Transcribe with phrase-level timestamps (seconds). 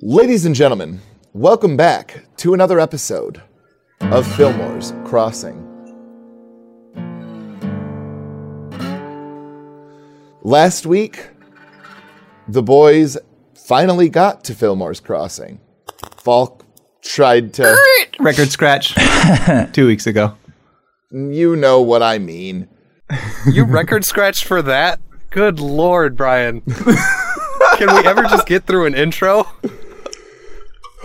[0.00, 1.00] Ladies and gentlemen,
[1.32, 3.40] welcome back to another episode
[4.00, 5.60] of Fillmore's Crossing.
[10.42, 11.28] Last week,
[12.48, 13.16] the boys
[13.54, 15.60] finally got to Fillmore's Crossing.
[16.16, 16.64] Falk
[17.02, 17.76] tried to.
[18.18, 18.94] Record scratch
[19.72, 20.36] two weeks ago.
[21.12, 22.68] You know what I mean.
[23.50, 24.98] You record scratched for that?
[25.30, 26.60] Good lord, Brian.
[27.76, 29.46] Can we ever just get through an intro?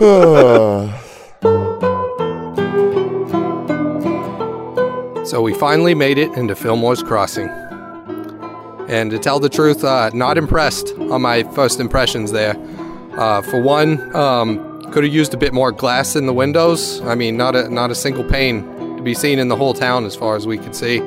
[0.00, 0.88] so
[5.42, 7.50] we finally made it into Fillmore's Crossing.
[8.88, 12.56] And to tell the truth, uh, not impressed on my first impressions there.
[13.18, 17.02] Uh, for one, um, could have used a bit more glass in the windows.
[17.02, 20.06] I mean, not a not a single pane to be seen in the whole town
[20.06, 21.00] as far as we could see.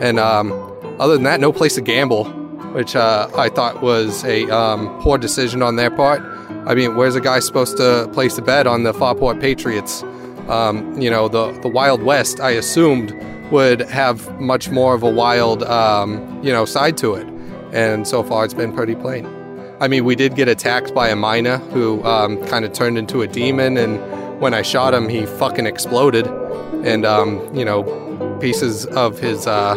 [0.00, 0.50] And um,
[0.98, 2.24] other than that, no place to gamble,
[2.72, 6.39] which uh, I thought was a um, poor decision on their part.
[6.66, 10.02] I mean, where's a guy supposed to place a bet on the Farport Patriots?
[10.48, 12.40] Um, you know, the the Wild West.
[12.40, 13.12] I assumed
[13.50, 17.26] would have much more of a wild, um, you know, side to it.
[17.72, 19.26] And so far, it's been pretty plain.
[19.80, 23.22] I mean, we did get attacked by a miner who um, kind of turned into
[23.22, 23.98] a demon, and
[24.40, 26.26] when I shot him, he fucking exploded,
[26.84, 29.74] and um, you know, pieces of his uh,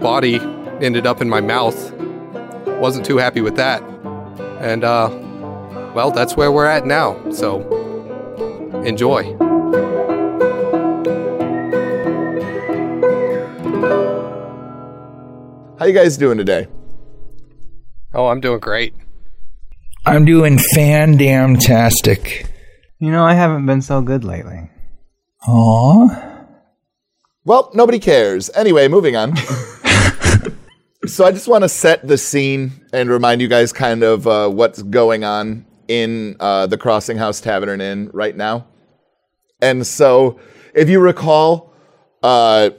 [0.00, 0.36] body
[0.80, 1.92] ended up in my mouth.
[2.66, 3.82] Wasn't too happy with that,
[4.60, 5.08] and uh,
[5.96, 7.18] well, that's where we're at now.
[7.30, 7.62] So
[8.84, 9.34] enjoy.
[15.78, 16.66] How you guys doing today?
[18.12, 18.94] Oh, I'm doing great.
[20.04, 22.46] I'm doing fan damn tastic.
[22.98, 24.68] You know, I haven't been so good lately.
[25.48, 26.44] Aw.
[27.46, 28.50] Well, nobody cares.
[28.54, 29.34] Anyway, moving on.
[31.06, 34.50] so I just want to set the scene and remind you guys kind of uh,
[34.50, 38.66] what's going on in uh, the Crossing House Tavern and Inn right now.
[39.60, 40.38] And so,
[40.74, 41.72] if you recall,
[42.22, 42.70] uh,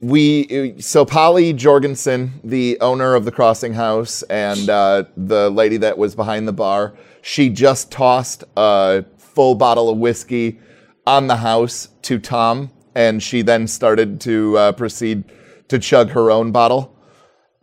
[0.00, 5.96] we so Polly Jorgensen, the owner of the Crossing House, and uh, the lady that
[5.96, 10.58] was behind the bar, she just tossed a full bottle of whiskey
[11.06, 15.24] on the house to Tom, and she then started to uh, proceed
[15.68, 16.94] to chug her own bottle,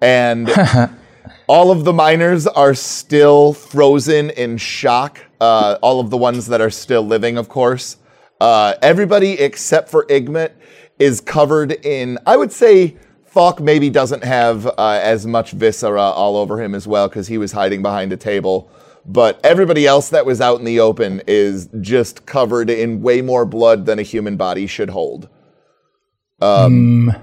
[0.02, 0.48] and
[1.48, 5.20] all of the miners are still frozen in shock.
[5.40, 7.98] Uh, all of the ones that are still living, of course.
[8.40, 10.52] Uh, everybody except for Igmit
[11.00, 16.38] is covered in, I would say, Falk maybe doesn't have uh, as much viscera all
[16.38, 18.70] over him as well because he was hiding behind a table.
[19.06, 23.46] But everybody else that was out in the open is just covered in way more
[23.46, 25.28] blood than a human body should hold.
[26.42, 27.14] Um,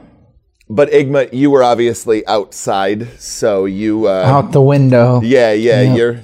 [0.72, 5.20] But Igma, you were obviously outside, so you uh, Out the window.
[5.20, 5.96] yeah, yeah, Yep.
[5.98, 6.22] you're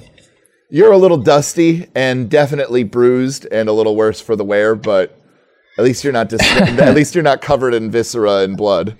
[0.69, 5.19] you're a little dusty and definitely bruised and a little worse for the wear, but
[5.77, 8.97] at least you're not dis- at least you're not covered in viscera and blood.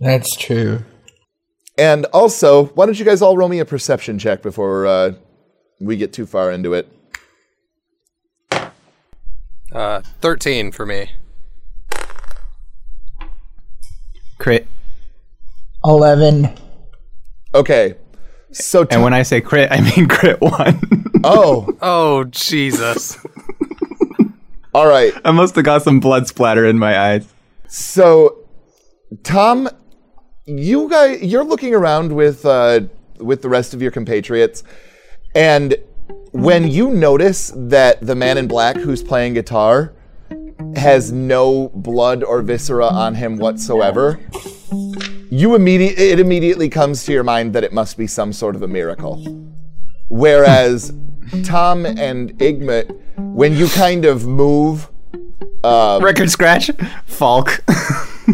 [0.00, 0.84] That's true.
[1.78, 5.12] And also, why don't you guys all roll me a perception check before uh,
[5.80, 6.88] we get too far into it?
[9.72, 11.10] Uh, 13 for me.
[14.46, 14.68] Crit.
[15.84, 16.56] 11.
[17.52, 17.96] Okay.
[18.52, 21.10] So And when I say crit, I mean crit one.
[21.24, 23.18] oh, Oh, Jesus.
[24.72, 25.12] all right.
[25.24, 27.26] I must have got some blood splatter in my eyes.
[27.66, 28.44] So,
[29.24, 29.68] Tom,
[30.44, 32.82] you guys, you're looking around with uh,
[33.18, 34.62] with the rest of your compatriots,
[35.34, 35.74] and
[36.30, 39.95] when you notice that the man in black who's playing guitar
[40.76, 44.18] has no blood or viscera on him whatsoever,
[45.30, 48.62] you immediate it immediately comes to your mind that it must be some sort of
[48.62, 49.16] a miracle.
[50.08, 50.92] Whereas
[51.44, 54.88] Tom and Igmit, when you kind of move.
[55.64, 56.70] Um, Record scratch.
[57.06, 57.62] Falk.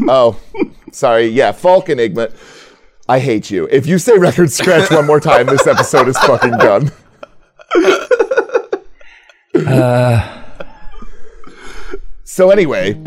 [0.09, 0.41] Oh,
[0.91, 1.27] sorry.
[1.27, 2.35] Yeah, Falk and Igmit.
[3.11, 3.69] I hate you.
[3.71, 6.91] If you say record scratch one more time, this episode is fucking done.
[12.35, 12.99] So anyway,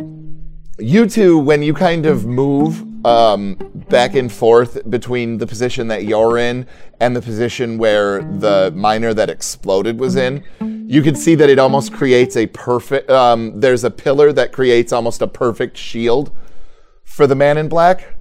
[0.77, 3.55] you two, when you kind of move um,
[3.89, 6.67] back and forth between the position that you're in
[6.99, 10.43] and the position where the miner that exploded was in,
[10.87, 13.09] you can see that it almost creates a perfect.
[13.09, 16.31] Um, there's a pillar that creates almost a perfect shield
[17.03, 18.13] for the man in black,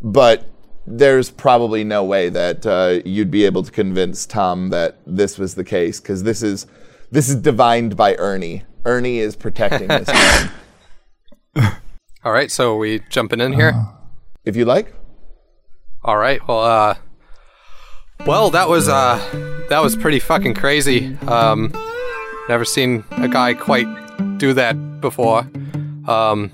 [0.00, 0.48] but
[0.86, 5.56] there's probably no way that uh, you'd be able to convince Tom that this was
[5.56, 6.68] the case because this is
[7.10, 8.62] this is divined by Ernie.
[8.84, 10.08] Ernie is protecting this
[11.56, 11.72] man.
[12.24, 13.74] All right, so we jumping in here.
[14.44, 14.94] If you like.
[16.02, 16.46] All right.
[16.46, 16.94] Well, uh,
[18.26, 19.18] Well, that was uh,
[19.68, 21.16] that was pretty fucking crazy.
[21.26, 21.72] Um,
[22.48, 23.86] never seen a guy quite
[24.38, 25.48] do that before.
[26.06, 26.50] Um,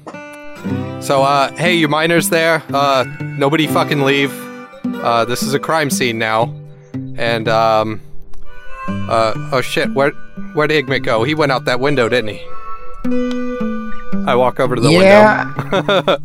[1.01, 4.33] so uh, hey, you miners there, uh, nobody fucking leave.
[4.85, 6.55] Uh, this is a crime scene now,
[7.17, 8.01] and um,
[9.11, 10.11] uh, oh shit, where
[10.55, 11.23] where'd Igmit go?
[11.25, 12.47] He went out that window, didn't he?
[14.27, 15.05] I walk over to the window.
[15.05, 16.17] yeah.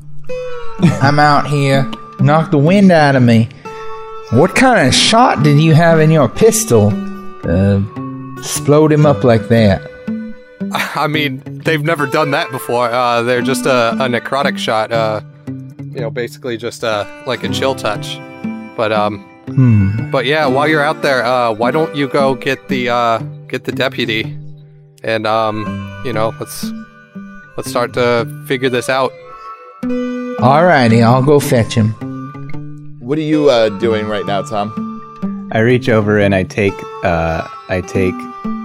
[1.02, 1.90] I'm out here.
[2.20, 3.50] Knock the wind out of me.
[4.32, 6.88] What kind of shot did you have in your pistol?
[7.48, 7.82] Uh,
[8.38, 9.82] explode him up like that.
[10.96, 12.90] I mean, they've never done that before.
[12.90, 14.92] Uh, they're just a, a necrotic shot.
[14.92, 18.20] Uh, you know, basically just uh, like a chill touch.
[18.76, 20.10] But um, Hmm.
[20.12, 23.64] But yeah, while you're out there, uh, why don't you go get the uh, get
[23.64, 24.24] the deputy,
[25.04, 26.66] and um, you know, let's
[27.56, 29.12] let's start to figure this out.
[29.84, 31.90] Alrighty, I'll go fetch him.
[33.00, 35.50] What are you uh, doing right now, Tom?
[35.52, 38.16] I reach over and I take uh, I take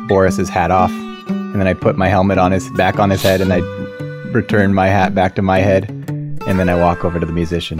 [0.08, 0.90] Boris's hat off,
[1.28, 3.58] and then I put my helmet on his back on his head, and I
[4.32, 5.90] return my hat back to my head,
[6.46, 7.78] and then I walk over to the musician.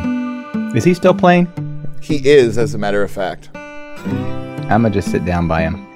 [0.76, 1.49] Is he still playing?
[2.00, 3.50] He is, as a matter of fact.
[3.55, 5.87] I'm gonna just sit down by him.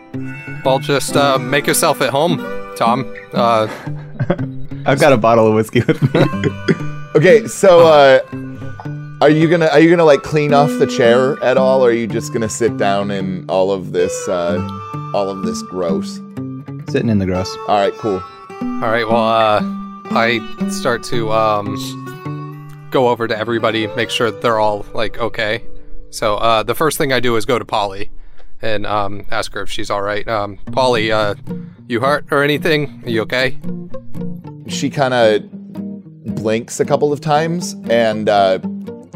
[0.64, 2.38] Well, just uh, make yourself at home,
[2.76, 3.12] Tom.
[3.32, 3.68] Uh,
[4.86, 6.24] I've got a bottle of whiskey with me.
[7.16, 8.18] Okay, so uh,
[9.20, 11.92] are you gonna are you gonna like clean off the chair at all, or are
[11.92, 14.58] you just gonna sit down in all of this uh,
[15.14, 16.16] all of this gross?
[16.88, 17.56] Sitting in the gross.
[17.68, 18.20] All right, cool.
[18.60, 19.06] all right.
[19.08, 19.60] Well, uh,
[20.10, 20.40] I
[20.70, 25.62] start to um, go over to everybody, make sure they're all like okay.
[26.14, 28.08] So uh, the first thing I do is go to Polly
[28.62, 30.26] and um, ask her if she's all right.
[30.28, 31.34] Um, Polly, uh,
[31.88, 33.02] you hurt or anything?
[33.04, 33.58] Are you okay?
[34.68, 35.42] She kind of
[36.36, 38.60] blinks a couple of times and uh,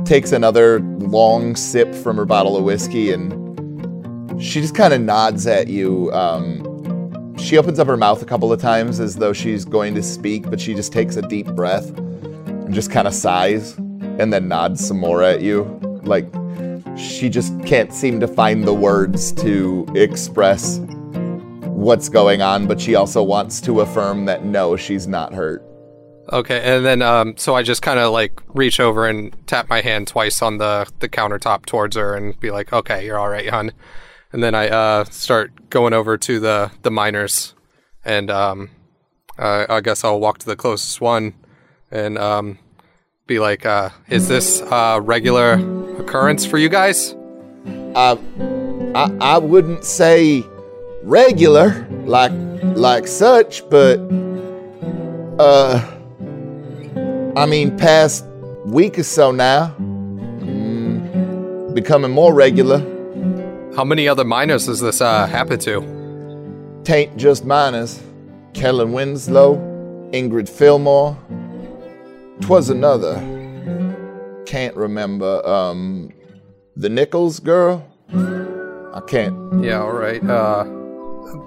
[0.07, 5.47] takes another long sip from her bottle of whiskey, and she just kind of nods
[5.47, 6.13] at you.
[6.13, 10.03] Um, she opens up her mouth a couple of times as though she's going to
[10.03, 14.49] speak, but she just takes a deep breath and just kind of sighs and then
[14.49, 15.63] nods some more at you.
[16.03, 16.29] Like
[16.99, 20.79] she just can't seem to find the words to express
[21.65, 25.65] what's going on, but she also wants to affirm that no, she's not hurt.
[26.31, 29.81] Okay, and then um, so I just kind of like reach over and tap my
[29.81, 33.49] hand twice on the the countertop towards her and be like, "Okay, you're all right,
[33.49, 33.73] hon."
[34.33, 37.55] And then I uh, start going over to the the miners,
[38.05, 38.71] and um,
[39.39, 41.35] uh, I guess I'll walk to the closest one
[41.91, 42.59] and um,
[43.29, 45.53] be like, uh, "Is this a regular
[46.01, 47.15] occurrence for you guys?"
[47.95, 48.19] I,
[48.95, 50.43] I I wouldn't say
[51.05, 52.33] regular like
[52.75, 54.01] like such, but
[55.39, 55.81] uh,
[57.37, 58.25] I mean past
[58.65, 62.81] week or so now, mm, becoming more regular.
[63.77, 65.83] How many other miners does this uh, happened to?
[66.83, 68.03] Tain't just miners.
[68.55, 69.57] Kellen Winslow,
[70.13, 71.17] Ingrid Fillmore.
[72.41, 73.17] Twas another.
[74.47, 75.47] Can't remember.
[75.47, 76.13] Um,
[76.77, 77.85] the Nichols girl.
[78.95, 80.23] I can't Yeah, all right.
[80.25, 80.65] Uh,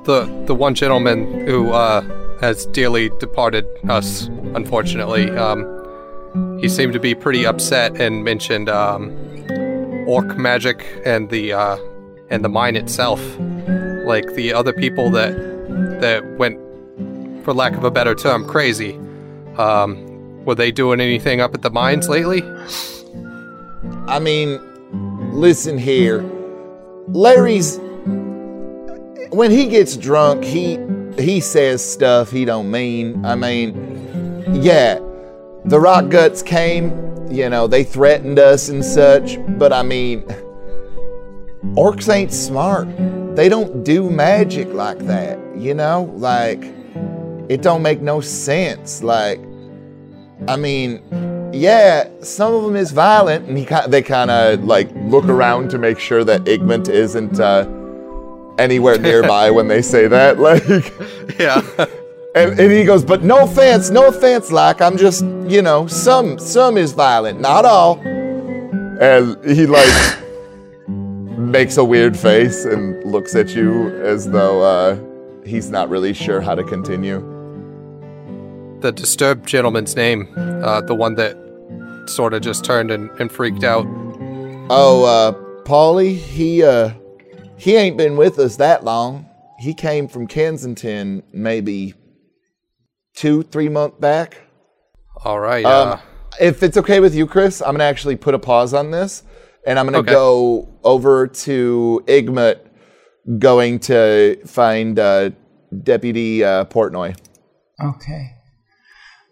[0.04, 2.02] the the one gentleman who uh,
[2.40, 5.30] has dearly departed us, unfortunately.
[5.32, 9.12] Um, he seemed to be pretty upset and mentioned um,
[10.08, 11.78] orc magic and the uh,
[12.30, 13.22] and the mine itself.
[14.06, 15.34] Like the other people that
[16.02, 16.60] that went,
[17.44, 19.00] for lack of a better term, crazy.
[19.58, 20.11] Um,
[20.46, 22.44] were they doing anything up at the mines lately?
[24.08, 24.60] I mean,
[25.34, 26.24] listen here.
[27.08, 27.80] Larry's
[29.32, 30.78] when he gets drunk, he
[31.18, 33.26] he says stuff he don't mean.
[33.26, 35.00] I mean, yeah,
[35.66, 36.92] the rock guts came,
[37.32, 40.24] you know, they threatened us and such, but I mean,
[41.76, 42.88] orcs ain't smart.
[43.36, 46.12] They don't do magic like that, you know?
[46.16, 46.64] Like
[47.50, 49.04] it don't make no sense.
[49.04, 49.40] Like
[50.48, 51.02] I mean,
[51.54, 55.78] yeah, some of them is violent, and he they kind of like look around to
[55.78, 57.68] make sure that Igmont isn't uh,
[58.58, 60.38] anywhere nearby when they say that.
[60.42, 60.66] Like,
[61.40, 61.62] Yeah.
[62.36, 64.52] and, and he goes, "But no offense, no offense.
[64.52, 70.18] Like, I'm just, you know, some some is violent, not all." And he like
[70.88, 74.98] makes a weird face and looks at you as though uh,
[75.46, 77.20] he's not really sure how to continue.
[78.82, 81.38] The disturbed gentleman's name, uh, the one that
[82.08, 83.86] sort of just turned and, and freaked out.
[84.70, 85.34] Oh, uh,
[85.64, 86.92] Paulie, he, uh,
[87.58, 89.28] he ain't been with us that long.
[89.60, 91.94] He came from Kensington maybe
[93.16, 94.42] two, three months back.
[95.24, 95.64] All right.
[95.64, 96.00] Uh, Um,
[96.40, 99.22] if it's okay with you, Chris, I'm gonna actually put a pause on this,
[99.68, 100.12] and I'm going to Okay.
[100.14, 102.60] go over to Igmit,
[103.38, 105.30] going to find uh,
[105.84, 107.16] Deputy uh, Portnoy.
[107.84, 108.32] Okay.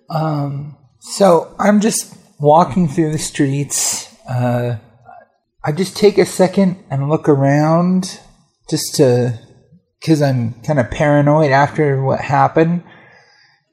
[0.10, 4.14] Um, so I'm just walking through the streets.
[4.28, 4.78] Uh,
[5.64, 8.20] I just take a second and look around
[8.70, 9.40] just to,
[10.00, 12.84] because I'm kind of paranoid after what happened.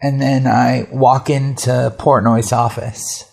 [0.02, 3.24] And then I walk into Portnoy's office.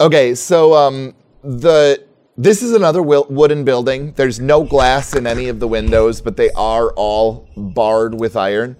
[0.00, 2.04] Okay, so um, the
[2.36, 4.12] this is another wooden building.
[4.14, 8.76] There's no glass in any of the windows, but they are all barred with iron.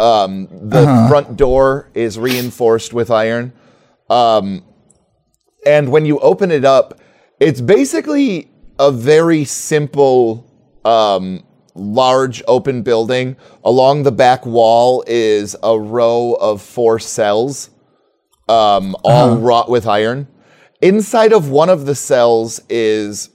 [0.00, 3.52] Um, the front door is reinforced with iron,
[4.08, 4.64] um,
[5.66, 7.00] and when you open it up,
[7.40, 10.46] it's basically a very simple,
[10.84, 13.36] um, large open building.
[13.64, 17.70] Along the back wall is a row of four cells
[18.48, 20.26] um, all wrought with iron.
[20.80, 23.30] Inside of one of the cells is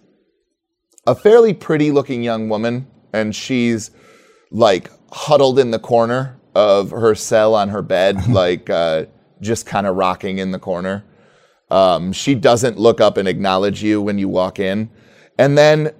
[1.05, 3.91] a fairly pretty looking young woman, and she's
[4.49, 9.05] like huddled in the corner of her cell on her bed, like uh,
[9.41, 11.03] just kind of rocking in the corner.
[11.69, 14.89] Um, she doesn't look up and acknowledge you when you walk in.
[15.39, 15.91] And then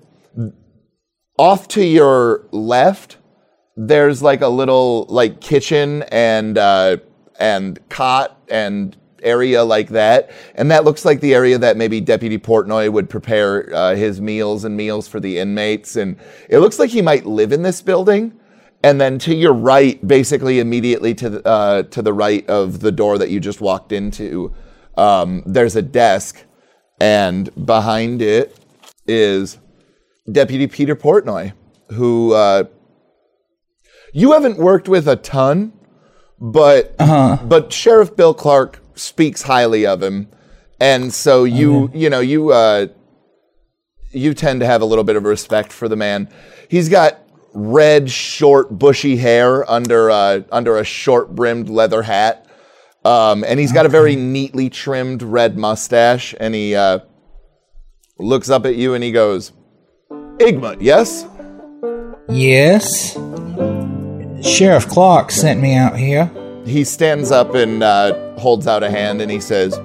[1.37, 3.17] off to your left,
[3.75, 6.97] there's like a little like kitchen and uh,
[7.39, 12.37] and cot and area like that, and that looks like the area that maybe Deputy
[12.37, 16.17] Portnoy would prepare uh, his meals and meals for the inmates, and
[16.49, 18.37] it looks like he might live in this building.
[18.83, 22.91] And then to your right, basically immediately to the, uh, to the right of the
[22.91, 24.53] door that you just walked into,
[24.97, 26.43] um, there's a desk,
[26.99, 28.57] and behind it
[29.07, 29.57] is
[30.31, 31.53] Deputy Peter Portnoy,
[31.93, 32.65] who uh,
[34.13, 35.73] you haven't worked with a ton,
[36.39, 40.29] but but Sheriff Bill Clark speaks highly of him,
[40.79, 42.87] and so you you know you uh,
[44.11, 46.29] you tend to have a little bit of respect for the man.
[46.69, 47.22] He's got
[47.53, 52.47] red, short, bushy hair under uh, under a short brimmed leather hat,
[53.05, 56.99] um, and he's got a very neatly trimmed red mustache, and he uh,
[58.17, 59.51] looks up at you and he goes,
[60.09, 61.27] "Igmit, yes."
[62.29, 63.17] Yes.
[64.41, 66.31] Sheriff Clark sent me out here.
[66.65, 69.77] He stands up and uh, holds out a hand and he says,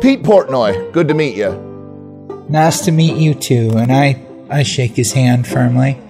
[0.00, 2.46] Pete Portnoy, good to meet you.
[2.48, 3.72] Nice to meet you too.
[3.76, 6.00] And I, I shake his hand firmly.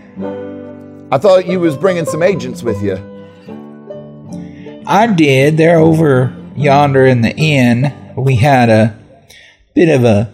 [1.11, 2.97] I thought you was bringing some agents with you.
[4.87, 5.57] I did.
[5.57, 7.95] They're over yonder in the inn.
[8.17, 8.99] We had a
[9.75, 10.33] bit of a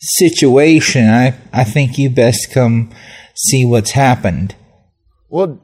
[0.00, 1.08] situation.
[1.08, 2.90] I, I think you best come
[3.36, 4.54] see what's happened.
[5.28, 5.60] Well,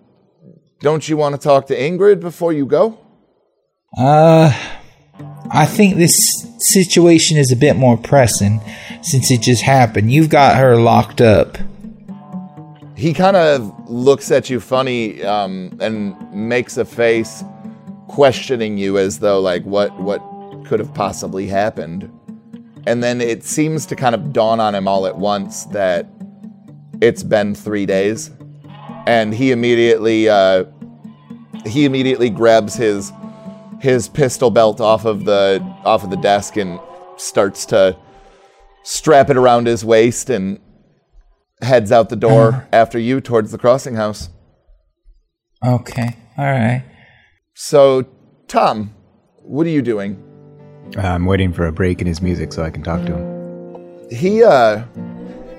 [0.80, 2.98] don't you want to talk to Ingrid before you go?
[3.98, 4.52] Uh,
[5.50, 8.60] I think this situation is a bit more pressing
[9.02, 10.12] since it just happened.
[10.12, 11.58] You've got her locked up.
[12.96, 17.44] He kind of looks at you funny um, and makes a face
[18.08, 20.20] questioning you as though like what what
[20.64, 22.10] could have possibly happened.
[22.86, 26.08] And then it seems to kind of dawn on him all at once that
[27.00, 28.30] it's been 3 days
[29.06, 30.64] and he immediately uh,
[31.64, 33.12] he immediately grabs his
[33.80, 36.80] his pistol belt off of the off of the desk and
[37.16, 37.96] starts to
[38.82, 40.60] strap it around his waist and
[41.62, 44.28] heads out the door after you towards the crossing house.
[45.64, 46.84] Okay, all right.
[47.54, 48.06] So,
[48.48, 48.94] Tom,
[49.42, 50.22] what are you doing?
[50.98, 54.08] I'm waiting for a break in his music so I can talk to him.
[54.10, 54.84] He uh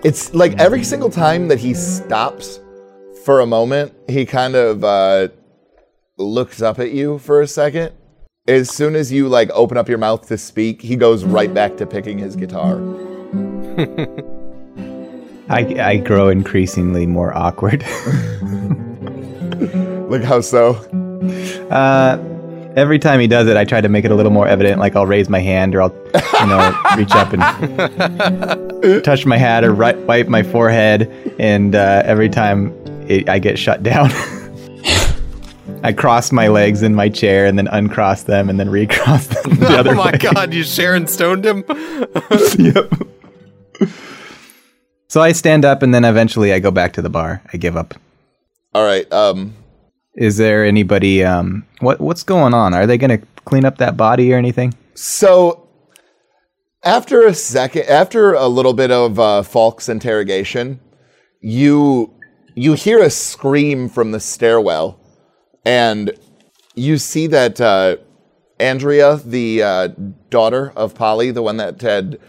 [0.04, 2.60] it's like every single time that he stops
[3.26, 5.30] for a moment, he kind of uh
[6.18, 7.94] looks up at you for a second.
[8.48, 11.76] As soon as you like open up your mouth to speak, he goes right back
[11.78, 12.78] to picking his guitar.
[15.50, 17.84] I, I grow increasingly more awkward.
[20.08, 20.70] Like how so?
[21.70, 22.18] Uh,
[22.78, 24.80] every time he does it, I try to make it a little more evident.
[24.80, 25.94] Like I'll raise my hand, or I'll,
[26.40, 31.12] you know, reach up and touch my hat, or ri- wipe my forehead.
[31.40, 32.72] And uh, every time
[33.10, 34.12] it, I get shut down,
[35.84, 39.56] I cross my legs in my chair and then uncross them and then recross them
[39.58, 40.20] the other oh my way.
[40.20, 41.66] god, you Sharon stoned him?
[42.58, 42.94] yep.
[45.08, 47.42] So I stand up and then eventually I go back to the bar.
[47.54, 47.94] I give up.
[48.74, 49.12] All right.
[49.12, 49.56] Um
[50.16, 51.24] Is there anybody?
[51.24, 52.74] Um, what what's going on?
[52.74, 54.74] Are they going to clean up that body or anything?
[54.96, 55.68] So,
[56.84, 60.80] after a second, after a little bit of uh, Falk's interrogation,
[61.40, 62.14] you
[62.56, 65.00] you hear a scream from the stairwell,
[65.64, 66.12] and
[66.76, 67.98] you see that uh,
[68.60, 69.88] Andrea, the uh,
[70.30, 72.20] daughter of Polly, the one that had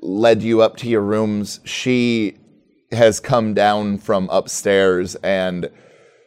[0.00, 2.36] led you up to your rooms, she
[2.92, 5.70] has come down from upstairs and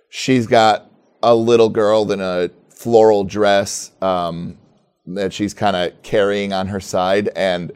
[0.10, 0.90] she's got
[1.22, 4.58] a little girl in a floral dress um,
[5.06, 7.72] that she's kind of carrying on her side and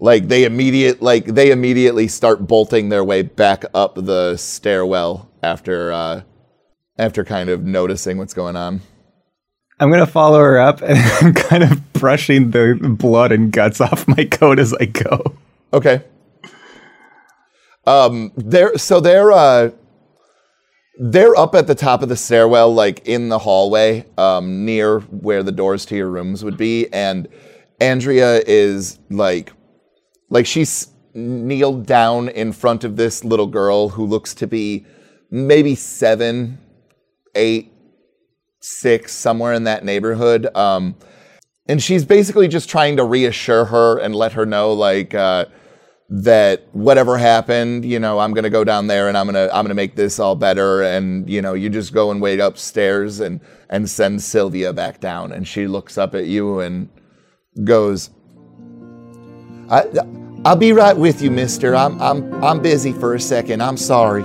[0.00, 5.92] like they immediate like they immediately start bolting their way back up the stairwell after
[5.92, 6.22] uh,
[6.98, 8.80] after kind of noticing what's going on.
[9.80, 14.06] I'm gonna follow her up, and I'm kind of brushing the blood and guts off
[14.08, 15.36] my coat as I go.
[15.72, 16.02] Okay.
[17.86, 19.70] Um, they're so they're uh,
[20.98, 25.42] they're up at the top of the stairwell, like in the hallway, um, near where
[25.42, 27.28] the doors to your rooms would be, and
[27.80, 29.52] Andrea is like,
[30.28, 34.84] like she's kneeled down in front of this little girl who looks to be
[35.30, 36.58] maybe seven,
[37.34, 37.72] eight,
[38.60, 40.48] six, somewhere in that neighborhood.
[40.54, 40.96] Um,
[41.66, 45.46] and she's basically just trying to reassure her and let her know, like, uh,
[46.10, 49.74] that whatever happened, you know, I'm gonna go down there and I'm gonna I'm gonna
[49.74, 53.90] make this all better, and you know, you just go and wait upstairs and and
[53.90, 55.32] send Sylvia back down.
[55.32, 56.88] And she looks up at you and
[57.62, 58.08] goes,
[59.68, 59.84] I,
[60.46, 61.76] I'll be right with you, Mister.
[61.76, 63.62] I'm I'm I'm busy for a second.
[63.62, 64.22] I'm sorry.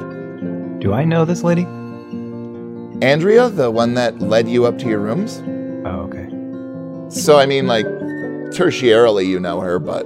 [0.80, 1.68] Do I know this lady?
[3.02, 5.42] Andrea, the one that led you up to your rooms.
[5.86, 6.30] Oh, okay.
[7.10, 7.86] So I mean, like,
[8.54, 10.06] tertiarily, you know her, but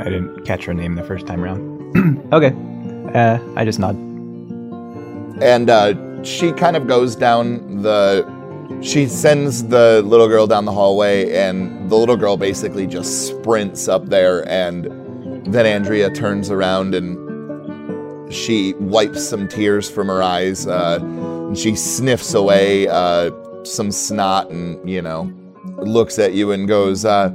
[0.00, 2.28] I didn't catch her name the first time around.
[2.32, 2.52] okay.
[3.14, 3.94] Uh, I just nod.
[5.42, 8.26] and uh, she kind of goes down the.
[8.80, 13.86] She sends the little girl down the hallway, and the little girl basically just sprints
[13.86, 14.86] up there, and
[15.46, 17.16] then Andrea turns around and
[18.32, 23.30] she wipes some tears from her eyes, uh, and she sniffs away uh,
[23.64, 25.32] some snot, and you know,
[25.78, 27.30] looks at you and goes, uh,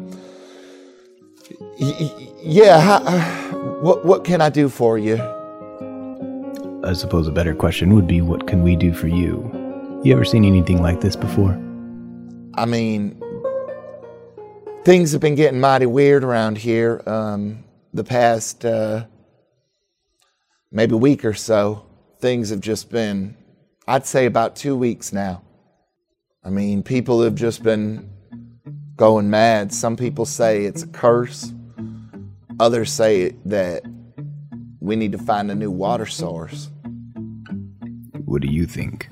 [1.77, 5.17] "Yeah, ha- what what can I do for you?"
[6.83, 9.51] I suppose a better question would be, what can we do for you?
[10.05, 11.51] You ever seen anything like this before?
[12.53, 13.21] I mean,
[14.85, 17.01] things have been getting mighty weird around here.
[17.05, 19.05] Um, the past uh,
[20.71, 21.85] maybe a week or so,
[22.19, 23.35] things have just been,
[23.87, 25.41] I'd say, about two weeks now.
[26.43, 28.09] I mean, people have just been
[28.95, 29.73] going mad.
[29.73, 31.51] Some people say it's a curse.
[32.59, 33.83] Others say that
[34.79, 36.69] we need to find a new water source.
[38.25, 39.07] What do you think?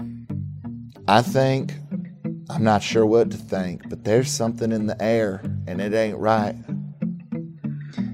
[1.08, 1.74] I think,
[2.50, 6.18] I'm not sure what to think, but there's something in the air and it ain't
[6.18, 6.56] right.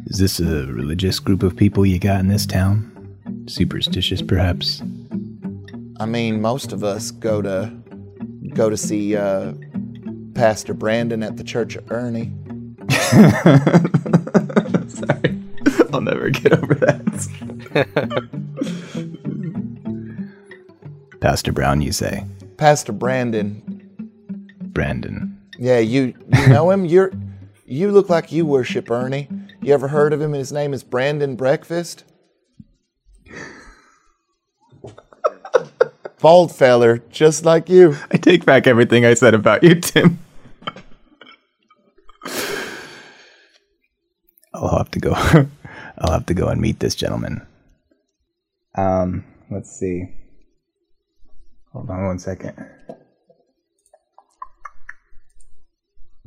[0.08, 2.91] Is this a religious group of people you got in this town?
[3.52, 4.82] Superstitious, perhaps?
[6.00, 7.70] I mean, most of us go to
[8.54, 9.52] go to see uh,
[10.34, 12.32] Pastor Brandon at the Church of Ernie.
[14.88, 15.38] Sorry.
[15.94, 17.02] I'll never get over that.
[21.20, 22.26] Pastor Brown, you say?
[22.56, 23.62] Pastor Brandon,
[24.72, 25.38] Brandon.
[25.60, 26.86] yeah, you you know him.
[26.86, 27.12] You're
[27.66, 29.28] you look like you worship Ernie.
[29.62, 30.32] You ever heard of him?
[30.32, 32.06] His name is Brandon Breakfast.
[36.22, 37.98] Bald feller, just like you.
[38.12, 40.20] I take back everything I said about you, Tim.
[44.54, 45.14] I'll have to go.
[45.98, 47.46] I'll have to go and meet this gentleman.
[48.76, 50.10] Um, let's see.
[51.74, 52.56] Hold on one second.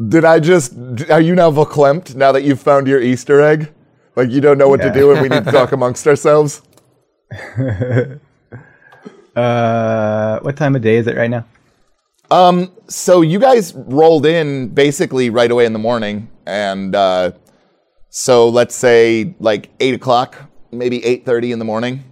[0.08, 0.74] Did I just?
[1.08, 3.72] Are you now verklempt now that you've found your Easter egg?
[4.16, 6.62] Like you don't know what to do and we need to talk amongst ourselves?
[9.36, 11.44] Uh, what time of day is it right now?
[12.30, 17.32] Um, so you guys rolled in basically right away in the morning, and uh,
[18.10, 20.36] so let's say like eight o'clock,
[20.72, 22.02] maybe eight thirty in the morning.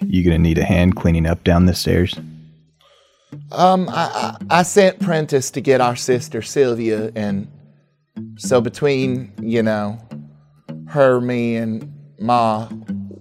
[0.00, 2.18] You gonna need a hand cleaning up down the stairs?
[3.52, 7.48] Um, I, I, I sent Prentice to get our sister Sylvia, and
[8.36, 9.98] so between you know
[10.88, 12.68] her, me, and Ma,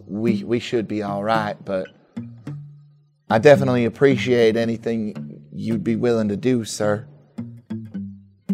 [0.08, 1.56] we we should be all right.
[1.64, 1.88] But
[3.36, 7.06] I definitely appreciate anything you'd be willing to do, sir.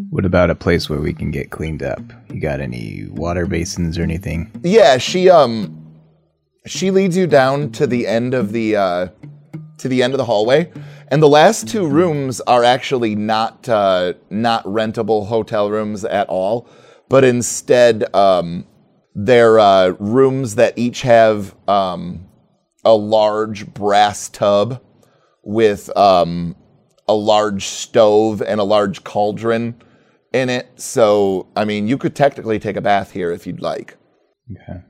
[0.09, 2.01] What about a place where we can get cleaned up?
[2.31, 4.51] You got any water basins or anything?
[4.63, 6.01] Yeah, she um
[6.65, 9.07] she leads you down to the end of the uh
[9.77, 10.71] to the end of the hallway.
[11.09, 16.67] And the last two rooms are actually not uh not rentable hotel rooms at all,
[17.07, 18.65] but instead um
[19.13, 22.25] they're uh rooms that each have um
[22.83, 24.81] a large brass tub
[25.43, 26.55] with um
[27.07, 29.75] a large stove and a large cauldron
[30.33, 30.69] in it.
[30.77, 33.97] So, I mean, you could technically take a bath here if you'd like.
[34.51, 34.81] Okay.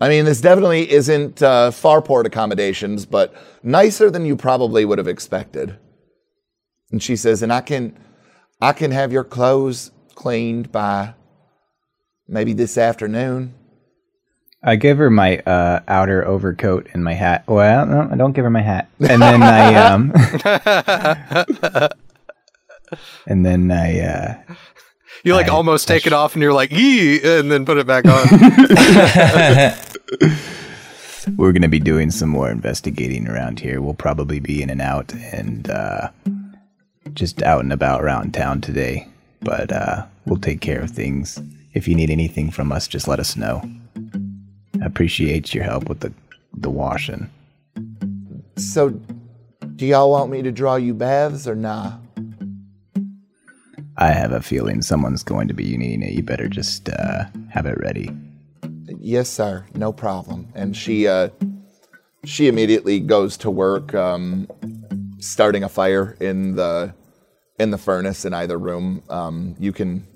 [0.00, 5.08] I mean, this definitely isn't uh, Farport accommodations, but nicer than you probably would have
[5.08, 5.78] expected.
[6.90, 7.98] And she says, "And I can,
[8.60, 11.14] I can have your clothes cleaned by
[12.26, 13.54] maybe this afternoon."
[14.62, 17.44] I give her my uh, outer overcoat and my hat.
[17.46, 18.88] Well, no, I don't give her my hat.
[19.00, 20.12] And then I um,
[23.26, 24.34] and then I uh,
[25.24, 27.86] You like I- almost take it off and you're like, yee, and then put it
[27.86, 28.26] back on.
[31.36, 33.80] we're gonna be doing some more investigating around here.
[33.80, 36.10] We'll probably be in and out and uh,
[37.14, 39.08] just out and about around town today.
[39.40, 41.40] But uh, we'll take care of things.
[41.72, 43.62] If you need anything from us, just let us know.
[44.82, 46.12] I appreciate your help with the
[46.54, 47.30] the washing.
[48.56, 48.90] So,
[49.76, 51.98] do y'all want me to draw you baths or nah?
[53.96, 56.12] I have a feeling someone's going to be needing it.
[56.12, 58.10] You better just uh, have it ready.
[58.98, 59.66] Yes, sir.
[59.74, 60.48] No problem.
[60.54, 61.28] And she uh,
[62.24, 64.48] she immediately goes to work, um,
[65.18, 66.94] starting a fire in the
[67.58, 69.02] in the furnace in either room.
[69.10, 70.06] Um, you can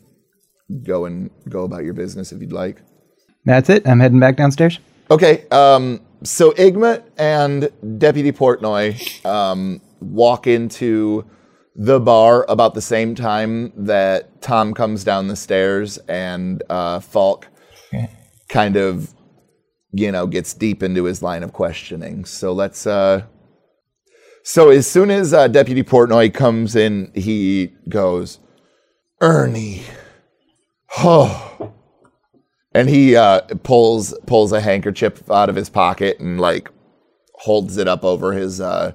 [0.82, 2.80] go and go about your business if you'd like.
[3.44, 3.86] That's it.
[3.86, 4.78] I'm heading back downstairs.
[5.10, 5.46] Okay.
[5.50, 11.28] Um, so Igmit and Deputy Portnoy um, walk into
[11.76, 17.48] the bar about the same time that Tom comes down the stairs and uh, Falk
[18.48, 19.12] kind of,
[19.92, 22.24] you know, gets deep into his line of questioning.
[22.24, 22.86] So let's.
[22.86, 23.24] Uh,
[24.42, 28.38] so as soon as uh, Deputy Portnoy comes in, he goes,
[29.20, 29.82] Ernie.
[30.98, 31.74] Oh
[32.74, 36.70] and he uh, pulls pulls a handkerchief out of his pocket and like
[37.34, 38.92] holds it up over his uh,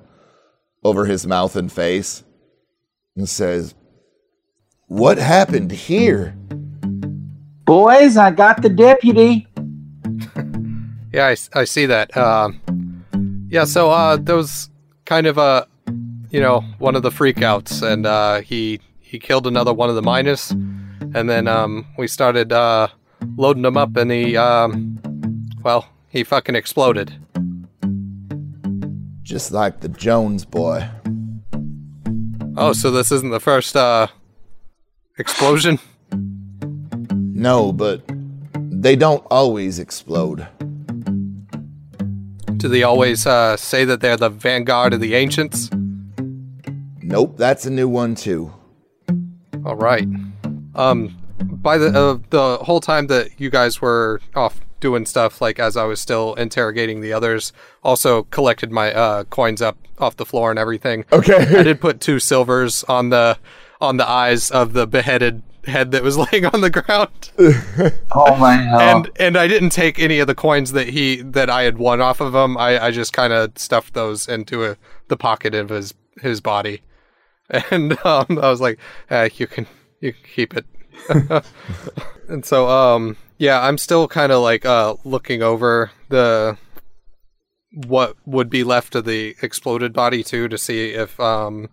[0.84, 2.24] over his mouth and face
[3.16, 3.74] and says,
[4.88, 6.36] "What happened here?"
[7.66, 9.48] Boys, I got the deputy.
[11.14, 12.16] yeah, I see that.
[12.18, 13.06] Um,
[13.50, 14.70] yeah, so uh, there was
[15.06, 15.68] kind of a,
[16.30, 20.02] you know, one of the freakouts, and uh, he he killed another one of the
[20.02, 22.88] miners, and then um, we started uh,
[23.38, 25.00] loading him up, and he, um,
[25.64, 27.14] well, he fucking exploded.
[29.22, 30.90] Just like the Jones boy.
[32.58, 34.08] Oh, so this isn't the first uh,
[35.18, 35.80] explosion?
[36.12, 38.02] No, but
[38.56, 40.48] they don't always explode.
[42.58, 45.70] Do they always uh, say that they're the vanguard of the ancients?
[47.02, 48.54] Nope, that's a new one too.
[49.66, 50.08] All right.
[50.76, 55.60] Um, by the uh, the whole time that you guys were off doing stuff, like
[55.60, 57.52] as I was still interrogating the others,
[57.84, 61.06] also collected my uh, coins up off the floor and everything.
[61.12, 63.38] Okay, I did put two silvers on the
[63.82, 67.32] on the eyes of the beheaded head that was laying on the ground,
[68.12, 68.80] Oh my hell.
[68.80, 72.02] and and I didn't take any of the coins that he that I had won
[72.02, 72.58] off of him.
[72.58, 74.78] I, I just kind of stuffed those into a,
[75.10, 76.82] the pocket of his his body,
[77.72, 78.80] and um, I was like,
[79.12, 79.68] uh, "You can
[80.00, 80.66] you can keep it."
[82.28, 86.58] and so, um, yeah, I'm still kind of like uh, looking over the
[87.72, 91.70] what would be left of the exploded body too to see if um,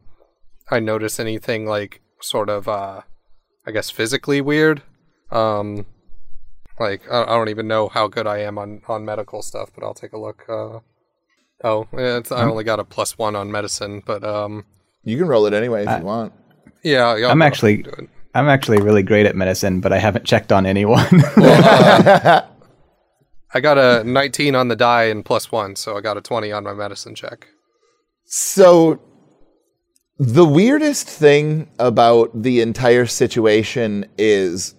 [0.71, 3.01] I notice anything like sort of uh,
[3.67, 4.83] I guess physically weird.
[5.31, 5.87] Um,
[6.79, 9.85] like I, I don't even know how good I am on on medical stuff, but
[9.85, 10.45] I'll take a look.
[10.49, 10.81] Uh,
[11.65, 14.65] oh, it's, I only got a plus one on medicine, but um,
[15.03, 16.33] You can roll it anyway if you want.
[16.83, 18.11] yeah, yeah, I'm I'll actually it.
[18.37, 21.07] I'm actually really great at medicine, but I haven't checked on anyone.
[21.39, 22.43] I
[23.63, 26.65] got a 19 on the die and plus one, so I got a 20 on
[26.65, 27.47] my medicine check.
[28.27, 29.01] So,
[30.19, 34.75] the weirdest thing about the entire situation is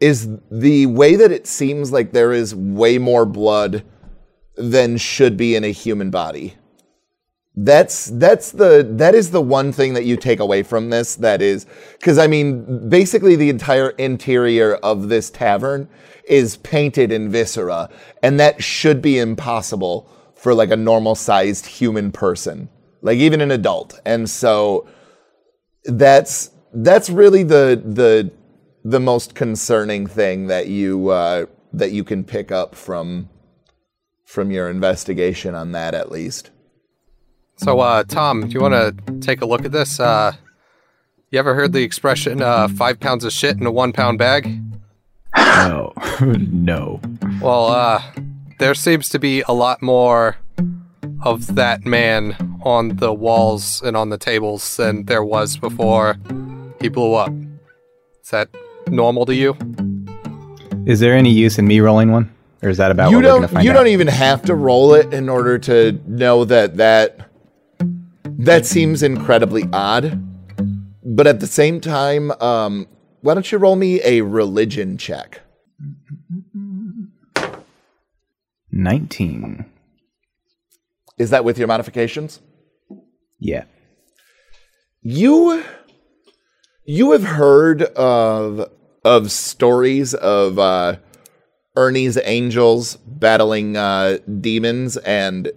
[0.00, 3.84] is the way that it seems like there is way more blood
[4.56, 6.56] than should be in a human body.
[7.56, 11.42] That's that's the that is the one thing that you take away from this that
[11.42, 11.66] is
[12.00, 15.88] cuz I mean basically the entire interior of this tavern
[16.24, 17.90] is painted in viscera
[18.22, 22.68] and that should be impossible for like a normal sized human person
[23.02, 24.86] like even an adult and so
[25.84, 28.30] that's that's really the the
[28.84, 33.28] the most concerning thing that you uh, that you can pick up from
[34.24, 36.50] from your investigation on that at least.
[37.62, 40.00] So, uh, Tom, do you want to take a look at this?
[40.00, 40.32] Uh,
[41.30, 44.58] you ever heard the expression uh, five pounds of shit in a one pound bag?
[45.36, 45.92] no,
[46.22, 47.02] no.
[47.42, 48.02] Well, uh,
[48.58, 50.38] there seems to be a lot more
[51.22, 56.16] of that man on the walls and on the tables than there was before.
[56.80, 57.30] he blew up.
[58.22, 58.48] Is that
[58.88, 59.54] normal to you?
[60.86, 63.28] Is there any use in me rolling one, or is that about you what we're
[63.32, 63.74] gonna don't find you out?
[63.74, 67.29] don't even have to roll it in order to know that that
[68.44, 70.22] that seems incredibly odd
[71.04, 72.86] but at the same time um
[73.22, 75.40] why don't you roll me a religion check
[78.72, 79.66] Nineteen.
[81.18, 82.40] is that with your modifications
[83.38, 83.64] Yeah.
[85.02, 85.62] you
[86.84, 88.70] you have heard of
[89.04, 90.96] of stories of uh
[91.76, 95.50] Ernie's angels battling uh demons and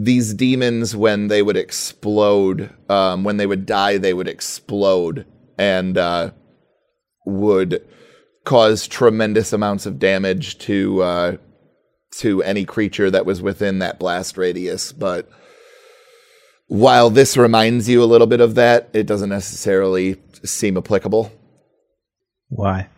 [0.00, 5.26] these demons when they would explode um when they would die they would explode
[5.58, 6.30] and uh
[7.26, 7.84] would
[8.44, 11.36] cause tremendous amounts of damage to uh
[12.12, 15.28] to any creature that was within that blast radius but
[16.68, 21.32] while this reminds you a little bit of that, it doesn't necessarily seem applicable.
[22.48, 22.88] Why?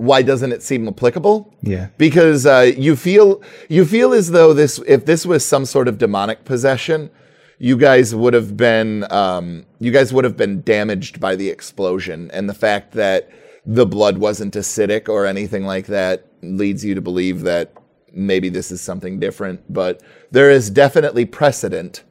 [0.00, 1.52] Why doesn't it seem applicable?
[1.60, 1.88] Yeah.
[1.98, 5.98] Because uh, you feel you feel as though this, if this was some sort of
[5.98, 7.10] demonic possession,
[7.58, 12.30] you guys would have been um, you guys would have been damaged by the explosion,
[12.32, 13.28] and the fact that
[13.66, 17.74] the blood wasn't acidic or anything like that leads you to believe that
[18.10, 19.60] maybe this is something different.
[19.70, 22.04] But there is definitely precedent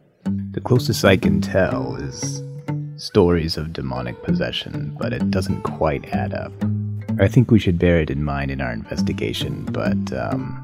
[0.52, 2.43] The closest I can tell is
[2.97, 6.52] stories of demonic possession, but it doesn't quite add up.
[7.19, 10.63] I think we should bear it in mind in our investigation, but um,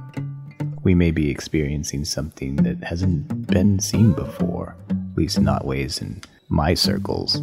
[0.84, 6.22] we may be experiencing something that hasn't been seen before, at least not ways in
[6.50, 7.36] my circles.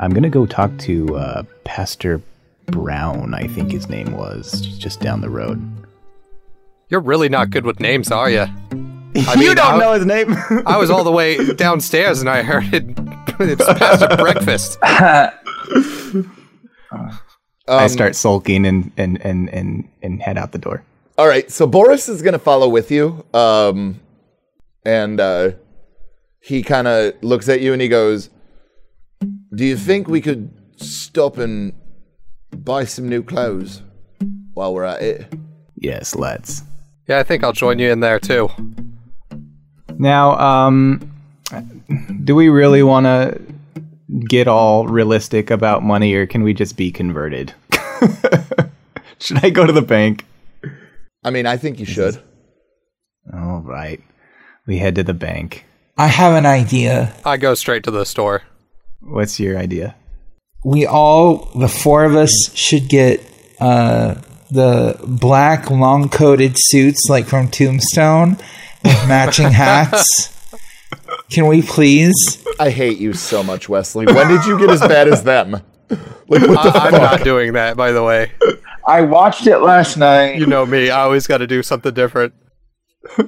[0.00, 2.20] I'm gonna go talk to uh, Pastor
[2.66, 5.62] Brown, I think his name was, just down the road.
[6.90, 8.40] You're really not good with names, are you?
[8.40, 8.52] I
[9.34, 10.36] you mean, don't I- know his name?
[10.66, 12.84] I was all the way downstairs and I heard it.
[13.38, 14.78] It's past breakfast.
[17.68, 20.84] I start sulking and, and, and, and, and head out the door.
[21.18, 23.24] All right, so Boris is going to follow with you.
[23.32, 24.00] Um,
[24.84, 25.52] and uh,
[26.40, 28.30] he kind of looks at you and he goes,
[29.54, 31.72] Do you think we could stop and
[32.52, 33.82] buy some new clothes
[34.54, 35.32] while we're at it?
[35.74, 36.62] Yes, let's.
[37.08, 38.50] Yeah, I think I'll join you in there too.
[39.98, 41.12] Now, um,
[42.24, 43.40] do we really want to
[44.28, 47.54] get all realistic about money, or can we just be converted?
[49.18, 50.24] Should I go to the bank?
[51.24, 52.22] I mean, I think you should.
[53.32, 54.00] All right,
[54.66, 55.64] we head to the bank.
[55.98, 57.14] I have an idea.
[57.24, 58.42] I go straight to the store.
[59.00, 59.96] What's your idea?
[60.64, 63.20] We all, the four of us, should get
[63.60, 64.16] uh,
[64.50, 68.36] the black long coated suits like from Tombstone
[68.84, 70.35] with matching hats.
[71.30, 72.44] Can we please?
[72.58, 74.06] I hate you so much, Wesley.
[74.06, 75.52] When did you get as bad as them?
[76.28, 78.32] Like, what the I, I'm not doing that, by the way.
[78.86, 80.38] I watched it last night.
[80.38, 80.90] You know me.
[80.90, 82.34] I always got to do something different.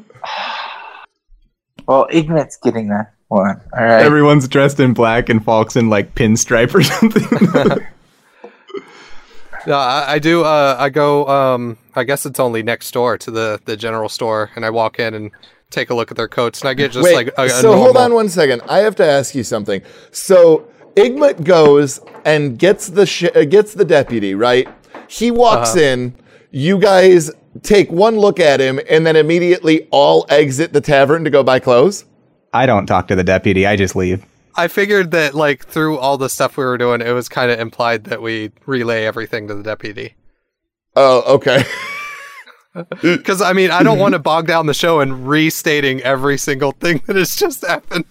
[1.87, 3.63] Well, Ignat's getting that one.
[3.75, 4.03] All right.
[4.03, 7.87] Everyone's dressed in black and Falk's in like pinstripe or something.
[9.67, 10.45] No, I, I do.
[10.45, 11.27] Uh, I go.
[11.27, 14.99] Um, I guess it's only next door to the the general store, and I walk
[14.99, 15.31] in and
[15.71, 17.77] take a look at their coats, and I get just Wait, like a, a so
[17.77, 18.63] hold on one second.
[18.69, 19.83] I have to ask you something.
[20.11, 24.69] So Igmit goes and gets the sh- uh, gets the deputy right.
[25.09, 25.81] He walks Uh-huh.
[25.81, 26.15] in.
[26.51, 27.31] You guys
[27.63, 31.59] take one look at him and then immediately all exit the tavern to go buy
[31.59, 32.05] clothes.
[32.55, 33.67] I don't talk to the deputy.
[33.67, 34.25] I just leave.
[34.55, 37.61] I figured that like through all the stuff we were doing, it was kind of
[37.61, 40.15] implied that we relay everything to the deputy.
[40.97, 41.65] Oh, okay.
[43.03, 46.73] Because I mean, I don't want to bog down the show and restating every single
[46.73, 48.05] thing that has just happened.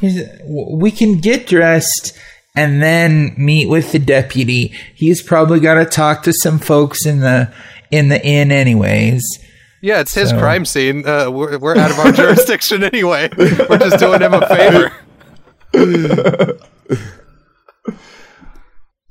[0.00, 2.16] We can get dressed
[2.56, 4.72] and then meet with the deputy.
[4.94, 7.52] He's probably got to talk to some folks in the
[7.90, 9.22] in the inn, anyways.
[9.82, 11.06] Yeah, it's his So- crime scene.
[11.06, 13.28] Uh, we're, we're out of our jurisdiction anyway.
[13.36, 14.92] We're just doing him a favor.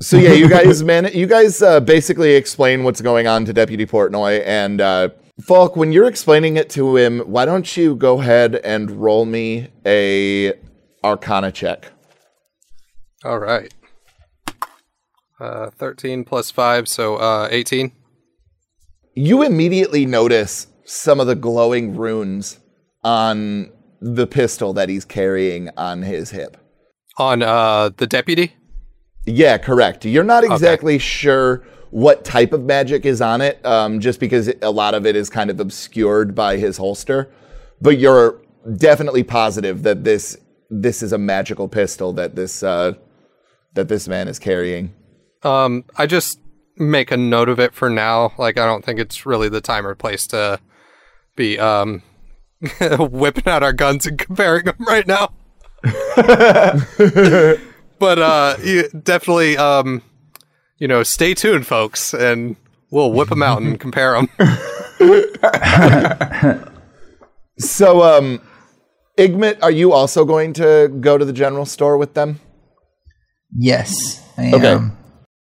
[0.03, 3.85] So yeah, you guys, man, you guys uh, basically explain what's going on to Deputy
[3.85, 5.09] Portnoy and uh,
[5.41, 5.77] Falk.
[5.77, 10.53] When you're explaining it to him, why don't you go ahead and roll me a
[11.05, 11.93] Arcana check?
[13.23, 13.73] All right.
[15.39, 17.93] Uh, 13 plus 5, so uh, 18.
[19.15, 22.59] You immediately notice some of the glowing runes
[23.05, 26.57] on the pistol that he's carrying on his hip.
[27.17, 28.53] On uh, the deputy?
[29.25, 30.05] Yeah, correct.
[30.05, 34.71] You're not exactly sure what type of magic is on it, um, just because a
[34.71, 37.31] lot of it is kind of obscured by his holster.
[37.81, 38.41] But you're
[38.77, 40.37] definitely positive that this
[40.69, 42.93] this is a magical pistol that this uh,
[43.73, 44.93] that this man is carrying.
[45.43, 46.39] Um, I just
[46.77, 48.33] make a note of it for now.
[48.37, 50.59] Like, I don't think it's really the time or place to
[51.35, 52.01] be um
[52.99, 55.31] whipping out our guns and comparing them right now.
[58.03, 60.01] but uh, you definitely um,
[60.77, 62.57] you know, stay tuned, folks, and
[62.91, 64.27] we'll whip them out and compare them.
[67.59, 68.41] So, um,
[69.17, 72.39] Igmit, are you also going to go to the general store with them?
[73.55, 74.71] Yes, I Okay.
[74.71, 74.97] am.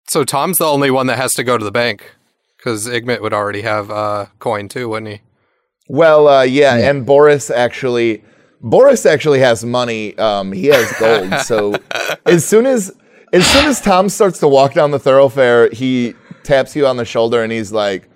[0.09, 2.15] so Tom's the only one that has to go to the bank
[2.57, 5.21] because Igmit would already have uh, coin too, wouldn't he?
[5.89, 8.23] Well, uh, yeah, and Boris actually,
[8.61, 10.17] Boris actually has money.
[10.19, 11.41] Um, he has gold.
[11.41, 11.75] so
[12.27, 12.93] as soon as
[13.33, 17.05] as soon as Tom starts to walk down the thoroughfare, he taps you on the
[17.05, 18.09] shoulder and he's like,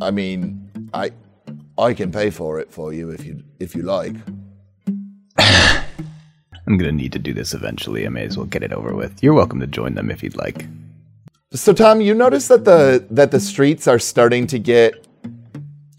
[0.00, 1.12] "I mean, I
[1.78, 4.14] I can pay for it for you if you if you like."
[5.38, 8.06] I'm gonna need to do this eventually.
[8.06, 9.22] I may as well get it over with.
[9.22, 10.66] You're welcome to join them if you'd like.
[11.52, 15.06] So Tom, you notice that the that the streets are starting to get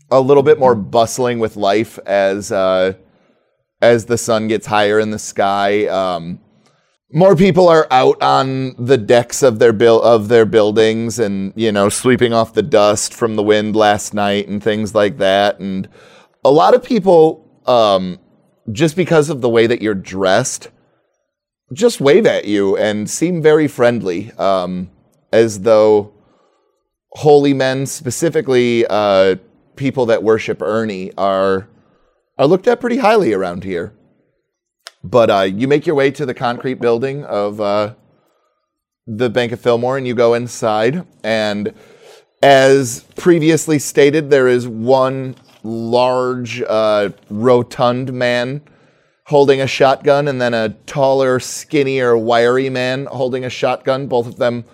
[0.10, 2.94] a little bit more bustling with life as uh,
[3.82, 5.88] as the sun gets higher in the sky.
[5.88, 6.40] Um,
[7.14, 11.72] more people are out on the decks of their buil- of their buildings and you
[11.72, 15.60] know sweeping off the dust from the wind last night and things like that.
[15.60, 15.90] And
[16.46, 18.20] a lot of people, um,
[18.72, 20.70] just because of the way that you're dressed,
[21.74, 24.32] just wave at you and seem very friendly.
[24.34, 24.90] Um,
[25.34, 26.14] as though
[27.12, 29.36] holy men, specifically uh,
[29.76, 31.68] people that worship Ernie, are
[32.42, 33.94] are looked at pretty highly around here.
[35.04, 37.94] But uh, you make your way to the concrete building of uh,
[39.06, 41.06] the Bank of Fillmore, and you go inside.
[41.24, 41.76] And
[42.42, 48.62] as previously stated, there is one large, uh, rotund man
[49.28, 54.08] holding a shotgun, and then a taller, skinnier, wiry man holding a shotgun.
[54.08, 54.66] Both of them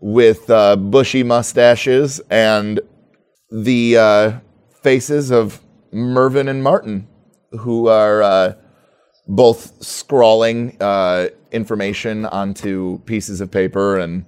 [0.00, 2.80] with uh, bushy mustaches and
[3.50, 4.32] the uh,
[4.82, 5.60] faces of
[5.92, 7.08] Mervyn and Martin,
[7.50, 8.54] who are uh,
[9.26, 13.98] both scrawling uh, information onto pieces of paper.
[13.98, 14.24] And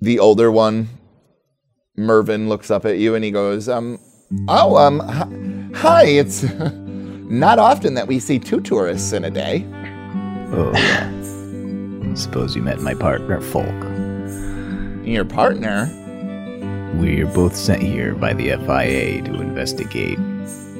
[0.00, 0.88] the older one,
[1.96, 3.98] Mervyn, looks up at you and he goes, um,
[4.48, 6.44] "Oh, um, hi, hi it's."
[7.28, 9.66] Not often that we see two tourists in a day.
[10.52, 12.14] Oh, yeah.
[12.14, 13.66] Suppose you met my partner, Falk.
[15.04, 15.90] Your partner?
[16.94, 20.20] We're both sent here by the FIA to investigate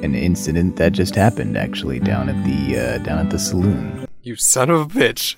[0.02, 4.06] an incident that just happened, actually, down at the uh, down at the saloon.
[4.22, 5.36] You son of a bitch.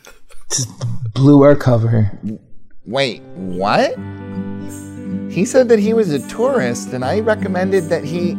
[1.14, 2.10] Blew our cover.
[2.86, 3.94] Wait, what?
[5.30, 8.32] He said that he was a tourist, and I recommended that he.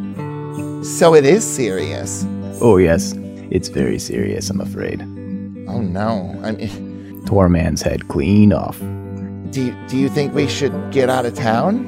[0.84, 2.26] So it is serious.
[2.62, 3.14] Oh yes,
[3.52, 4.50] it's very serious.
[4.50, 5.02] I'm afraid.
[5.70, 6.40] Oh no.
[6.44, 8.80] I mean, Tore man's head clean off.
[9.52, 11.86] do you, do you think we should get out of town?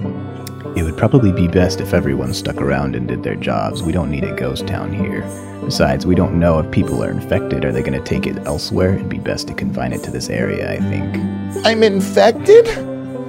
[0.76, 3.84] It would probably be best if everyone stuck around and did their jobs.
[3.84, 5.22] We don't need a ghost town here.
[5.64, 7.66] Besides, we don't know if people are infected.
[7.66, 8.96] Are they going to take it elsewhere?
[8.96, 11.66] It'd be best to confine it to this area, I think.
[11.66, 12.68] I'm infected?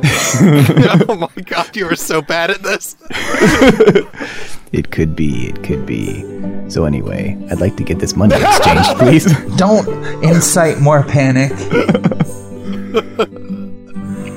[1.09, 2.97] oh my god, you are so bad at this.
[4.73, 6.23] It could be, it could be.
[6.71, 9.27] So, anyway, I'd like to get this money exchanged, please.
[9.57, 9.87] Don't
[10.25, 11.53] incite more panic.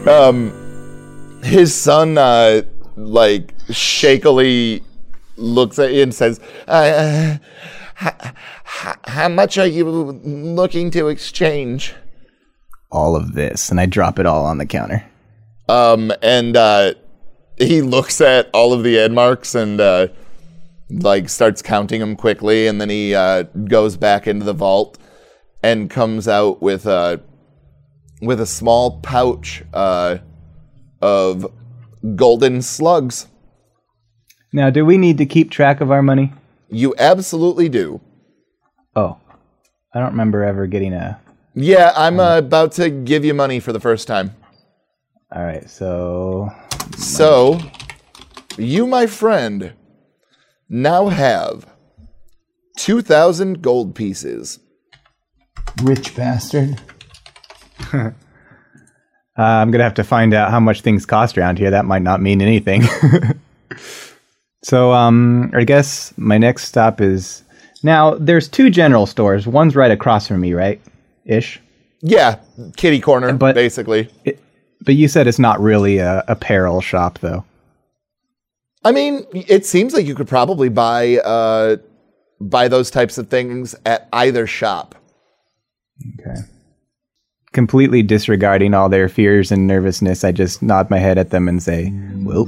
[0.06, 0.52] Um
[1.46, 2.64] his son, uh,
[2.96, 4.84] like, shakily
[5.38, 7.38] looks at you and says, uh,
[8.02, 11.94] h- h- How much are you looking to exchange?
[12.92, 15.04] all of this, and I drop it all on the counter.
[15.68, 16.94] Um, and uh,
[17.58, 20.08] he looks at all of the ed marks and uh,
[20.90, 24.98] like starts counting them quickly, and then he uh, goes back into the vault
[25.62, 27.20] and comes out with a
[28.22, 30.20] with a small pouch uh,
[31.02, 31.52] of
[32.16, 33.28] golden slugs.
[34.54, 36.34] Now, do we need to keep track of our money?
[36.70, 38.02] You absolutely do.
[38.96, 39.18] Oh,
[39.94, 41.20] I don't remember ever getting a.
[41.54, 44.36] Yeah, I'm uh, about to give you money for the first time.
[45.34, 46.50] All right, so
[46.98, 47.60] So,
[48.58, 49.74] you, my friend,
[50.70, 51.66] now have
[52.78, 54.60] 2,000 gold pieces.
[55.84, 56.82] Rich bastard.
[59.38, 61.72] uh, I'm gonna have to find out how much things cost around here.
[61.72, 62.84] That might not mean anything.
[64.64, 67.44] so, um, I guess my next stop is
[67.84, 68.16] now.
[68.16, 69.46] There's two general stores.
[69.48, 70.82] One's right across from me, right?
[71.26, 71.60] Ish.
[72.02, 72.38] Yeah,
[72.78, 74.10] kitty corner, But- basically.
[74.82, 77.44] But you said it's not really a apparel shop, though.
[78.84, 81.78] I mean, it seems like you could probably buy uh,
[82.40, 84.94] buy those types of things at either shop.
[86.20, 86.42] Okay.
[87.56, 91.64] Completely disregarding all their fears and nervousness, I just nod my head at them and
[91.64, 92.46] say, Well,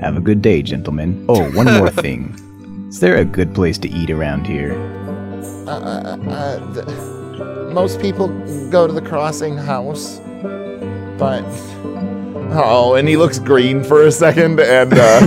[0.00, 1.26] have a good day, gentlemen.
[1.28, 2.38] Oh, one more thing.
[2.88, 4.74] Is there a good place to eat around here?
[5.66, 8.28] Uh, uh, uh, the, most people
[8.70, 10.20] go to the crossing house,
[11.18, 11.44] but
[12.54, 15.18] oh, and he looks green for a second, and uh,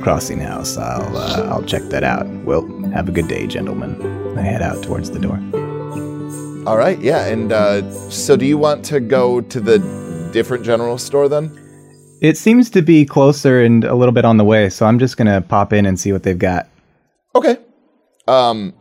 [0.02, 0.78] Crossing house.
[0.78, 2.26] I'll uh, I'll check that out.
[2.44, 4.25] Well, have a good day, gentlemen.
[4.38, 5.40] I head out towards the door.
[6.66, 7.26] all right, yeah.
[7.26, 9.78] And uh, so, do you want to go to the
[10.32, 11.62] different general store then?
[12.20, 15.16] It seems to be closer and a little bit on the way, so I'm just
[15.16, 16.68] gonna pop in and see what they've got.
[17.34, 17.58] Okay.
[18.26, 18.74] Um.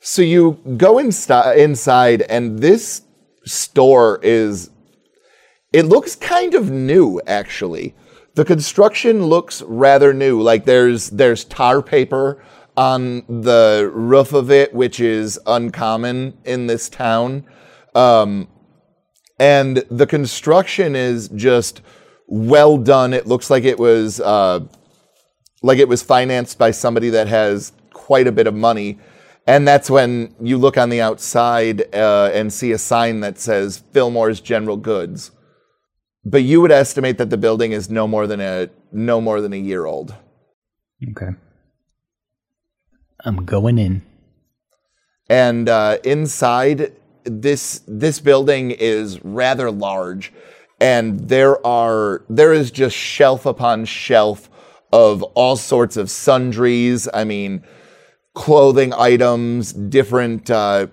[0.00, 3.02] So you go inside, and this
[3.44, 4.70] store is.
[5.72, 7.94] It looks kind of new, actually.
[8.34, 10.40] The construction looks rather new.
[10.40, 12.42] Like there's there's tar paper
[12.76, 17.44] on the roof of it, which is uncommon in this town.
[17.94, 18.48] Um,
[19.38, 21.82] and the construction is just
[22.26, 23.12] well done.
[23.12, 24.60] It looks like it was uh,
[25.62, 28.98] like it was financed by somebody that has quite a bit of money.
[29.46, 33.82] And that's when you look on the outside uh, and see a sign that says
[33.92, 35.32] Fillmore's General Goods.
[36.24, 39.52] But you would estimate that the building is no more than a no more than
[39.52, 40.14] a year old.
[41.10, 41.36] Okay.
[43.24, 44.02] I'm going in.
[45.28, 46.92] and uh, inside
[47.24, 50.32] this this building is rather large.
[50.80, 54.50] And there are there is just shelf upon shelf
[54.92, 57.08] of all sorts of sundries.
[57.14, 57.62] I mean
[58.34, 60.88] clothing items different uh,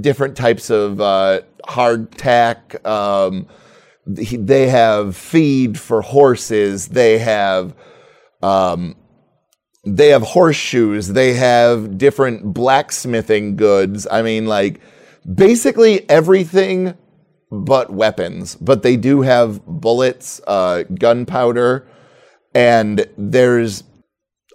[0.00, 2.84] different types of uh, hardtack.
[2.86, 3.46] Um,
[4.06, 6.88] they have feed for horses.
[6.88, 7.74] They have
[8.42, 8.96] um,
[9.84, 14.06] they have horseshoes they have different blacksmithing goods.
[14.10, 14.80] I mean like
[15.34, 16.96] basically everything
[17.52, 18.56] but weapons.
[18.56, 21.86] But they do have bullets uh, gunpowder
[22.54, 23.84] and there's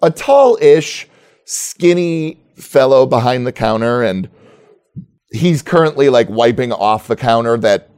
[0.01, 1.07] a tall-ish
[1.45, 4.29] skinny fellow behind the counter and
[5.31, 7.89] he's currently like wiping off the counter that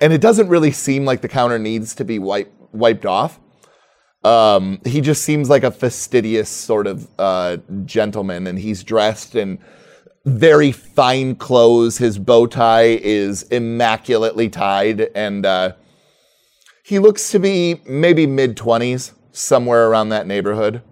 [0.00, 3.40] and it doesn't really seem like the counter needs to be wipe, wiped off
[4.26, 9.58] um, he just seems like a fastidious sort of uh, gentleman, and he's dressed in
[10.24, 11.98] very fine clothes.
[11.98, 15.72] His bow tie is immaculately tied, and uh,
[16.84, 20.82] he looks to be maybe mid twenties, somewhere around that neighborhood.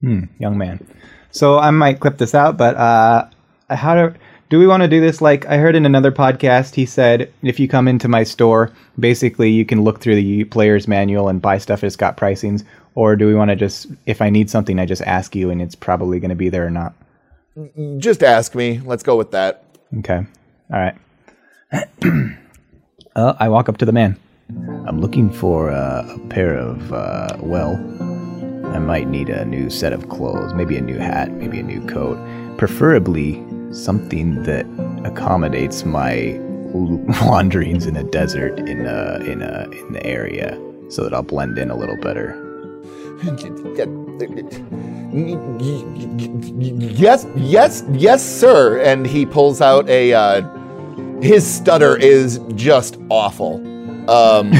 [0.00, 0.84] Hmm, young man.
[1.30, 3.28] So I might clip this out, but uh,
[3.70, 4.18] how do
[4.50, 5.20] do we want to do this?
[5.20, 9.50] Like I heard in another podcast, he said if you come into my store, basically
[9.50, 12.64] you can look through the player's manual and buy stuff that's got pricings.
[12.94, 15.60] Or do we want to just, if I need something, I just ask you, and
[15.60, 16.94] it's probably going to be there or not?
[17.98, 18.80] Just ask me.
[18.84, 19.64] Let's go with that.
[19.98, 20.24] Okay.
[20.72, 20.96] All right.
[23.16, 24.16] uh, I walk up to the man.
[24.86, 27.74] I'm looking for uh, a pair of, uh, well,
[28.66, 31.84] I might need a new set of clothes, maybe a new hat, maybe a new
[31.86, 32.18] coat,
[32.58, 33.42] preferably
[33.74, 34.66] something that
[35.04, 36.38] accommodates my
[37.22, 40.58] wanderings in a desert in a, in a, in the area,
[40.88, 42.40] so that I'll blend in a little better.
[46.98, 48.80] Yes, yes, yes, sir.
[48.80, 50.12] And he pulls out a.
[50.12, 50.42] Uh,
[51.20, 53.56] his stutter is just awful.
[54.10, 54.50] Um,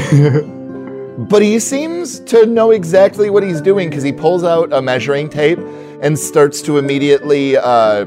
[1.29, 5.29] but he seems to know exactly what he's doing because he pulls out a measuring
[5.29, 5.59] tape
[6.01, 8.05] and starts to immediately, uh,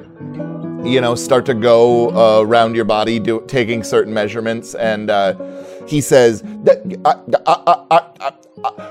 [0.85, 4.74] you know, start to go uh, around your body, do, taking certain measurements.
[4.74, 5.35] And uh,
[5.87, 7.87] he says, that, are,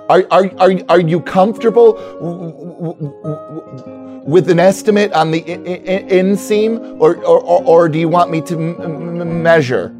[0.10, 6.08] are, are, are you comfortable w- w- w- with an estimate on the in- in-
[6.10, 9.96] inseam, or, or, or, or do you want me to m- m- measure?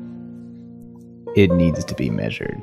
[1.36, 2.62] It needs to be measured.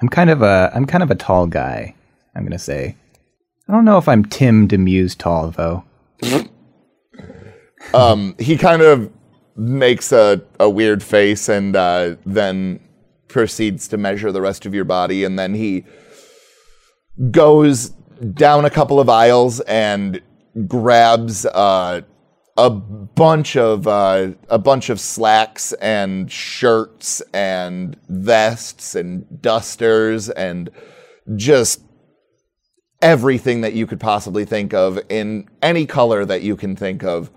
[0.00, 1.94] I'm kind of a I'm kind of a tall guy.
[2.34, 2.96] I'm gonna say.
[3.68, 5.84] I don't know if I'm Tim Demuse tall though.
[7.94, 9.10] Um, he kind of
[9.56, 12.80] makes a, a weird face and uh, then
[13.28, 15.84] proceeds to measure the rest of your body, and then he
[17.30, 17.90] goes
[18.34, 20.20] down a couple of aisles and
[20.66, 22.02] grabs uh,
[22.56, 30.70] a bunch of uh, a bunch of slacks and shirts and vests and dusters and
[31.36, 31.82] just
[33.00, 37.30] everything that you could possibly think of in any color that you can think of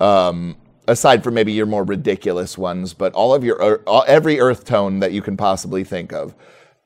[0.00, 4.64] um, aside from maybe your more ridiculous ones, but all of your all, every earth
[4.64, 6.34] tone that you can possibly think of.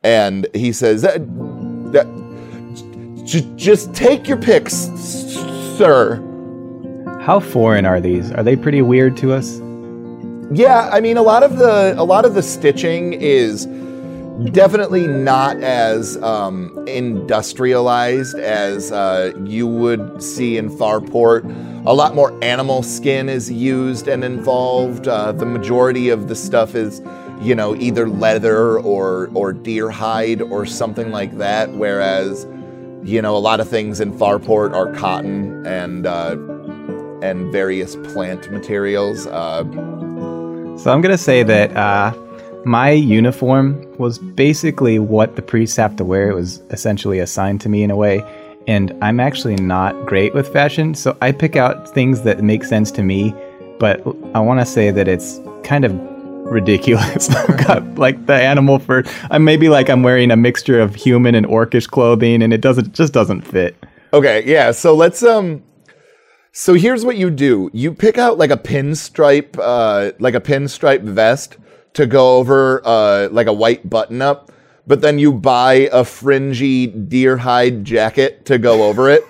[0.02, 1.20] And he says, that,
[1.92, 6.16] that, j- just take your picks, sir.
[7.20, 8.32] How foreign are these?
[8.32, 9.60] Are they pretty weird to us?
[10.52, 13.66] Yeah, I mean a lot of the a lot of the stitching is
[14.52, 21.44] definitely not as um, industrialized as uh, you would see in Farport.
[21.86, 25.08] A lot more animal skin is used and involved.
[25.08, 27.00] Uh, the majority of the stuff is,
[27.40, 31.70] you know, either leather or or deer hide or something like that.
[31.72, 32.46] Whereas,
[33.02, 36.36] you know, a lot of things in Farport are cotton and uh,
[37.22, 39.26] and various plant materials.
[39.26, 39.64] Uh,
[40.78, 42.12] So I'm gonna say that uh,
[42.64, 46.30] my uniform was basically what the priests have to wear.
[46.30, 48.22] It was essentially assigned to me in a way,
[48.66, 52.90] and I'm actually not great with fashion, so I pick out things that make sense
[52.92, 53.34] to me.
[53.78, 54.00] But
[54.34, 55.92] I want to say that it's kind of
[56.52, 57.30] ridiculous.
[57.34, 59.02] I've got like the animal fur.
[59.30, 62.94] I'm maybe like I'm wearing a mixture of human and orcish clothing, and it doesn't
[62.94, 63.76] just doesn't fit.
[64.12, 64.70] Okay, yeah.
[64.70, 65.62] So let's um
[66.52, 67.70] so here's what you do.
[67.72, 71.56] You pick out like a pinstripe uh like a pinstripe vest
[71.94, 74.50] to go over uh like a white button up,
[74.86, 79.24] but then you buy a fringy deer hide jacket to go over it.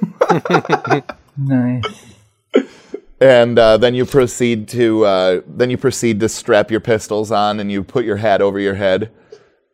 [1.37, 2.15] Nice.
[3.21, 7.61] and uh, then you proceed to uh, then you proceed to strap your pistols on
[7.61, 9.11] and you put your hat over your head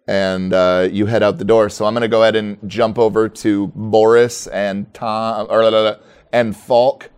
[0.07, 1.69] and uh, you head out the door.
[1.69, 5.99] So I'm going to go ahead and jump over to Boris and Tom or
[6.33, 7.11] and Falk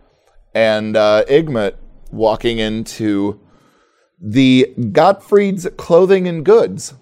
[0.53, 1.23] and uh,
[2.11, 3.39] walking into
[4.21, 6.93] the Gottfried's Clothing and Goods.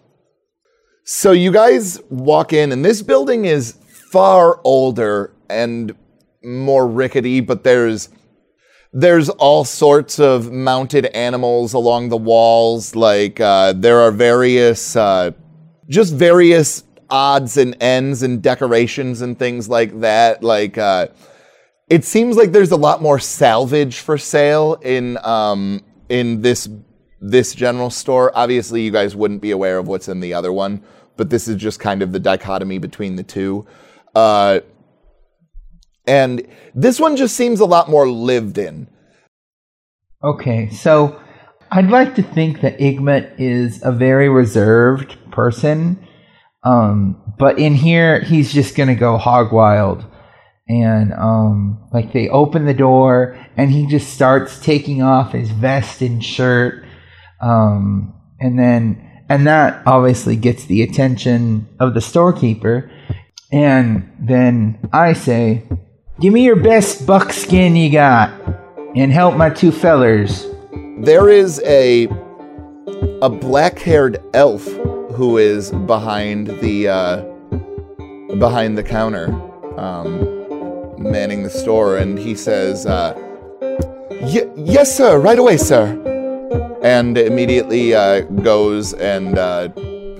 [1.04, 3.74] So you guys walk in, and this building is
[4.12, 5.96] far older and
[6.44, 8.10] more rickety, but there's
[8.92, 12.96] there's all sorts of mounted animals along the walls.
[12.96, 15.32] Like uh, there are various, uh,
[15.88, 20.44] just various odds and ends and decorations and things like that.
[20.44, 21.08] Like uh,
[21.90, 26.68] it seems like there's a lot more salvage for sale in um, in this
[27.22, 28.32] this general store.
[28.36, 30.82] Obviously, you guys wouldn't be aware of what's in the other one,
[31.18, 33.66] but this is just kind of the dichotomy between the two.
[34.16, 34.62] Uh,
[36.08, 38.88] and this one just seems a lot more lived in.
[40.24, 41.22] Okay, so
[41.72, 46.06] I'd like to think that Igmit is a very reserved person.
[46.64, 50.06] Um, but in here, he's just gonna go hog wild.
[50.68, 56.02] And um, like they open the door, and he just starts taking off his vest
[56.02, 56.86] and shirt.
[57.42, 62.92] Um, and then, and that obviously gets the attention of the storekeeper.
[63.52, 65.64] And then I say,
[66.20, 68.30] Give me your best buckskin you got,
[68.94, 70.46] and help my two fellers.
[71.00, 72.08] There is a
[73.22, 74.66] a black-haired elf
[75.16, 77.22] who is behind the uh,
[78.36, 79.32] behind the counter,
[79.80, 83.14] um, manning the store, and he says, uh,
[84.22, 85.18] "Y- "Yes, sir.
[85.20, 85.86] Right away, sir."
[86.82, 89.70] And immediately uh, goes and uh,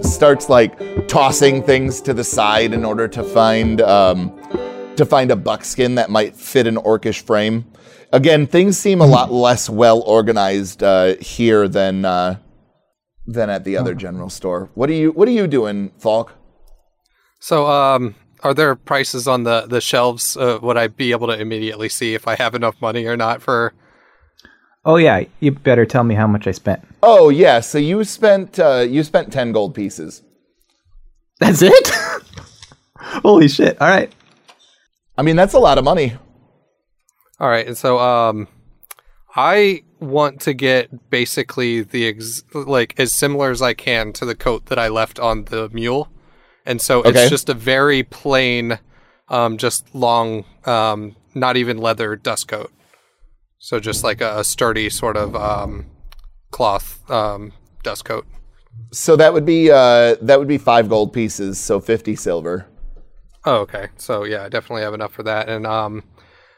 [0.02, 0.78] starts like
[1.08, 4.38] tossing things to the side in order to find um,
[4.96, 7.66] to find a buckskin that might fit an orcish frame.
[8.12, 12.38] Again, things seem a lot less well organized uh, here than uh,
[13.26, 14.70] than at the other general store.
[14.74, 16.34] What are you What are you doing, Falk?
[17.40, 20.36] So, um, are there prices on the the shelves?
[20.36, 23.42] Uh, would I be able to immediately see if I have enough money or not
[23.42, 23.74] for?
[24.86, 26.86] Oh yeah, you better tell me how much I spent.
[27.04, 30.22] Oh yeah, so you spent uh, you spent ten gold pieces.
[31.40, 31.90] That's it?
[32.98, 33.80] Holy shit!
[33.82, 34.12] All right.
[35.18, 36.16] I mean, that's a lot of money.
[37.40, 38.48] All right, and so um,
[39.36, 44.36] I want to get basically the ex- like as similar as I can to the
[44.36, 46.10] coat that I left on the mule,
[46.66, 47.10] and so Okay.
[47.12, 48.80] it's just a very plain,
[49.30, 52.72] um, just long, um, not even leather dust coat.
[53.60, 55.86] So just like a, a sturdy sort of um,
[56.50, 57.52] cloth um,
[57.84, 58.26] dust coat.
[58.92, 62.66] So that would be uh, that would be five gold pieces, so fifty silver.
[63.46, 63.90] Oh, okay.
[63.98, 65.50] So yeah, I definitely have enough for that.
[65.50, 66.04] And um,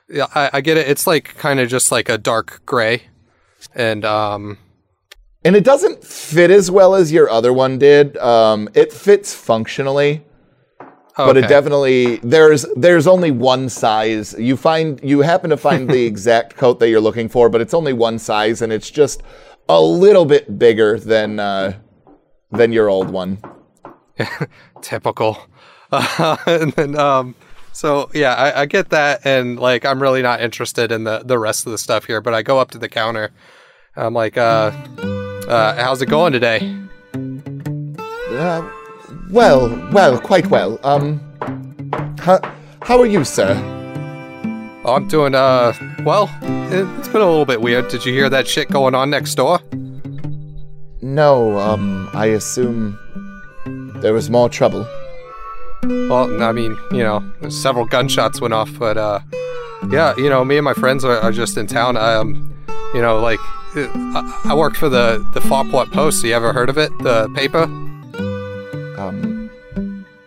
[0.08, 0.88] yeah, I, I get it.
[0.88, 3.04] It's like kind of just like a dark gray,
[3.74, 4.58] and um,
[5.44, 8.16] And it doesn't fit as well as your other one did.
[8.18, 10.24] Um, it fits functionally,
[11.18, 14.34] but it definitely there's there's only one size.
[14.38, 17.74] You find you happen to find the exact coat that you're looking for, but it's
[17.74, 19.24] only one size, and it's just
[19.68, 21.74] a little bit bigger than uh,
[22.52, 23.40] than your old one.
[24.82, 25.38] typical.
[25.92, 27.36] Uh, and then um,
[27.74, 31.38] so yeah, I, I get that, and like I'm really not interested in the the
[31.38, 32.22] rest of the stuff here.
[32.22, 33.32] But I go up to the counter.
[33.96, 34.72] I'm like, uh,
[35.48, 36.78] uh, how's it going today?
[38.30, 38.70] Uh,
[39.32, 40.80] well, well, quite well.
[40.84, 41.20] Um,
[42.20, 42.40] how,
[42.82, 43.54] how are you, sir?
[44.86, 45.74] I'm doing, uh,
[46.04, 47.88] well, it, it's been a little bit weird.
[47.90, 49.60] Did you hear that shit going on next door?
[51.02, 52.98] No, um, I assume
[54.02, 54.88] there was more trouble.
[55.84, 59.20] Well, I mean, you know, several gunshots went off, but, uh,
[59.90, 61.98] yeah, you know, me and my friends are, are just in town.
[61.98, 62.54] Um,
[62.94, 63.40] you know, like,
[63.76, 66.24] uh, I, I worked for the, the Farport Post.
[66.24, 66.92] You ever heard of it?
[67.00, 67.68] The paper?
[69.02, 69.50] Um,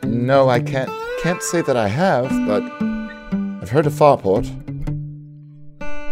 [0.02, 0.90] no, I can't
[1.22, 2.62] can't say that I have, but
[3.62, 4.46] I've heard of Farport.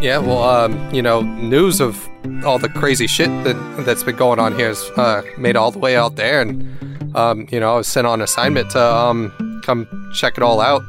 [0.00, 2.08] Yeah, well, um, you know, news of
[2.44, 5.78] all the crazy shit that that's been going on here has uh, made all the
[5.78, 9.86] way out there, and um, you know, I was sent on assignment to um, come
[10.14, 10.82] check it all out.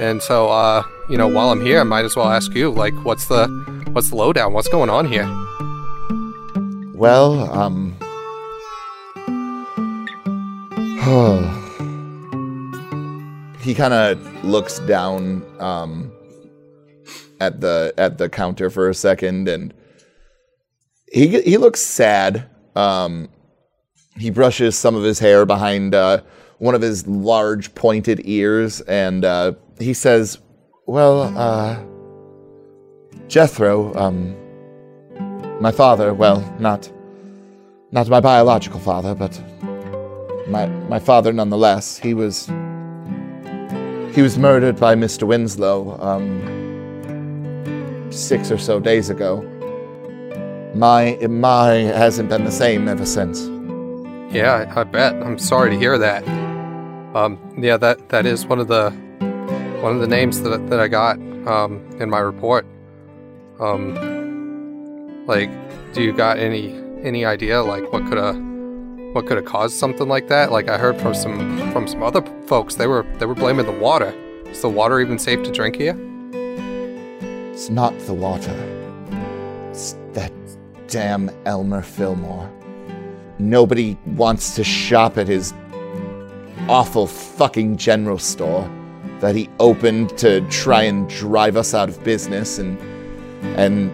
[0.00, 2.94] And so, uh, you know, while I'm here, I might as well ask you, like,
[3.04, 3.48] what's the
[3.92, 4.52] what's the lowdown?
[4.52, 5.26] What's going on here?
[6.94, 7.87] Well, um,
[13.60, 16.12] he kind of looks down um,
[17.40, 19.72] at the at the counter for a second, and
[21.10, 22.50] he he looks sad.
[22.74, 23.28] Um,
[24.16, 26.22] he brushes some of his hair behind uh,
[26.58, 30.38] one of his large pointed ears, and uh, he says,
[30.86, 31.80] "Well, uh,
[33.28, 34.36] Jethro, um,
[35.60, 36.12] my father.
[36.12, 36.90] Well, not
[37.92, 39.40] not my biological father, but
[40.48, 41.98] my my father nonetheless.
[41.98, 42.46] He was
[44.14, 45.26] he was murdered by Mr.
[45.26, 46.42] Winslow um,
[48.10, 49.42] six or so days ago.
[50.74, 53.48] My my hasn't been the same ever since.
[54.34, 55.14] Yeah, I, bet.
[55.14, 56.22] I'm sorry to hear that.
[57.16, 58.90] Um, yeah, that that is one of the
[59.80, 62.66] one of the names that that I got um, in my report.
[63.60, 65.50] Um, like,
[65.92, 68.47] do you got any any idea like what could have
[69.18, 70.52] what could have caused something like that?
[70.52, 73.72] Like I heard from some from some other folks, they were they were blaming the
[73.72, 74.14] water.
[74.46, 75.98] Is the water even safe to drink here?
[77.52, 78.54] It's not the water.
[79.70, 80.32] It's that
[80.86, 82.48] damn Elmer Fillmore.
[83.40, 85.52] Nobody wants to shop at his
[86.68, 88.70] awful fucking general store
[89.18, 92.78] that he opened to try and drive us out of business and
[93.58, 93.90] and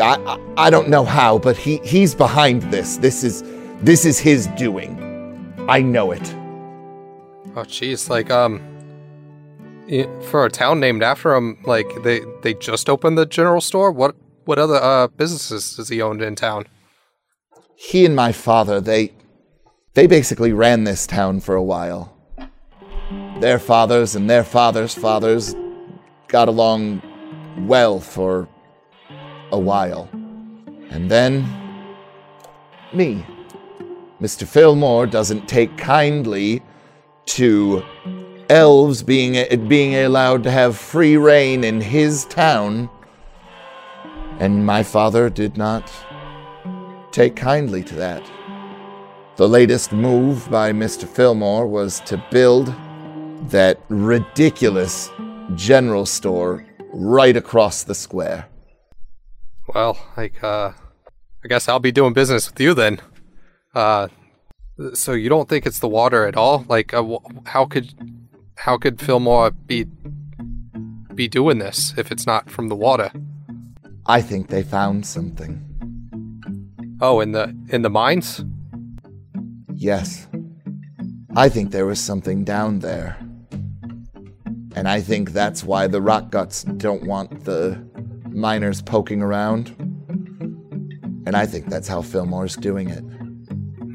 [0.00, 2.98] I, I, don't know how, but he, he's behind this.
[2.98, 3.42] This is
[3.80, 5.04] this is his doing.
[5.68, 6.34] I know it.
[7.56, 8.60] Oh, jeez, like um,
[10.22, 13.90] for a town named after him, like they they just opened the general store.
[13.90, 16.66] What what other uh businesses does he own in town?
[17.74, 19.12] He and my father, they
[19.94, 22.14] they basically ran this town for a while.
[23.40, 25.54] Their fathers and their fathers' fathers
[26.28, 27.02] got along
[27.66, 28.48] well for
[29.50, 30.08] a while.
[30.90, 31.46] And then
[32.92, 33.24] me.
[34.20, 34.46] Mr.
[34.46, 36.60] Fillmore doesn't take kindly
[37.26, 37.84] to
[38.48, 42.90] elves being being allowed to have free reign in his town.
[44.40, 45.90] And my father did not
[47.12, 48.22] take kindly to that.
[49.36, 51.06] The latest move by Mr.
[51.06, 52.74] Fillmore was to build
[53.50, 55.10] that ridiculous
[55.54, 58.48] general store right across the square.
[59.72, 60.72] Well, like uh,
[61.44, 63.00] I guess I'll be doing business with you then.
[63.78, 64.08] Uh,
[64.92, 66.64] so you don't think it's the water at all?
[66.68, 67.94] Like, uh, how could
[68.56, 69.86] how could Fillmore be
[71.14, 73.12] be doing this if it's not from the water?
[74.04, 75.52] I think they found something.
[77.00, 78.44] Oh, in the in the mines?
[79.76, 80.26] Yes.
[81.36, 83.16] I think there was something down there.
[84.74, 87.78] And I think that's why the rock guts don't want the
[88.28, 89.68] miners poking around.
[91.26, 93.04] And I think that's how Fillmore's doing it.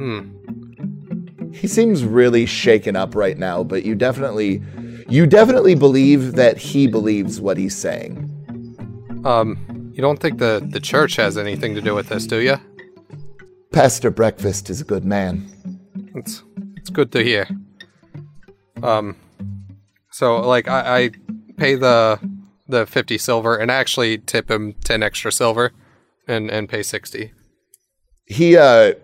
[0.04, 1.54] Hmm.
[1.54, 4.62] He seems really shaken up right now, but you definitely
[5.08, 8.30] you definitely believe that he believes what he's saying.
[9.24, 12.58] Um, you don't think the the church has anything to do with this, do you?
[13.72, 15.49] Pastor Breakfast is a good man.
[16.16, 16.43] It's
[16.76, 17.47] it's good to hear.
[18.82, 19.16] Um,
[20.12, 21.12] so like I, I
[21.56, 22.20] pay the
[22.68, 25.72] the fifty silver and actually tip him ten extra silver,
[26.28, 27.32] and and pay sixty.
[28.26, 28.95] He uh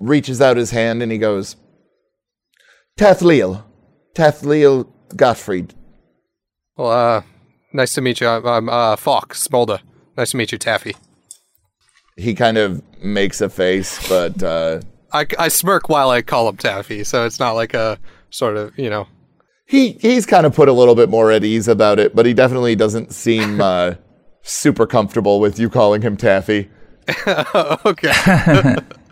[0.00, 1.56] reaches out his hand and he goes,
[2.98, 3.64] Tathliel.
[4.14, 5.74] Tathliel Gottfried.
[6.76, 7.22] Well, uh,
[7.72, 8.28] nice to meet you.
[8.28, 9.80] I'm, I'm uh Falk Smolder.
[10.16, 10.96] Nice to meet you, Taffy.
[12.16, 14.80] He kind of makes a face, but uh
[15.12, 17.98] I, I smirk while I call him Taffy, so it's not like a
[18.30, 19.06] sort of you know.
[19.66, 22.34] he he's kind of put a little bit more at ease about it, but he
[22.34, 23.94] definitely doesn't seem uh
[24.42, 26.70] super comfortable with you calling him Taffy.
[27.84, 28.76] okay.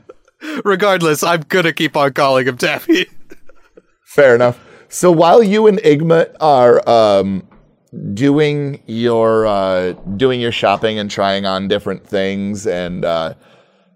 [0.65, 3.07] Regardless, I'm gonna keep on calling him Taffy.
[4.05, 4.61] Fair enough.
[4.89, 7.49] So while you and Igmit are um,
[8.13, 13.35] doing your uh, doing your shopping and trying on different things and uh,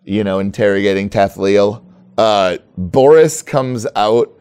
[0.04, 1.84] you know interrogating Tathliel,
[2.16, 4.32] uh, Boris comes out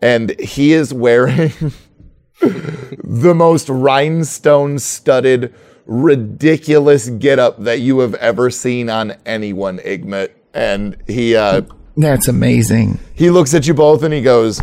[0.00, 1.52] and he is wearing
[2.40, 10.30] the most rhinestone studded, ridiculous getup that you have ever seen on anyone, Igmit.
[10.54, 11.62] And he uh,
[11.96, 12.98] That's amazing.
[13.14, 14.60] he looks at you both and he goes,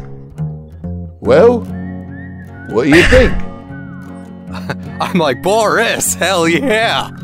[1.21, 1.61] "Well,
[2.69, 3.33] what do you think?"
[5.01, 7.09] I'm like, Boris, hell yeah.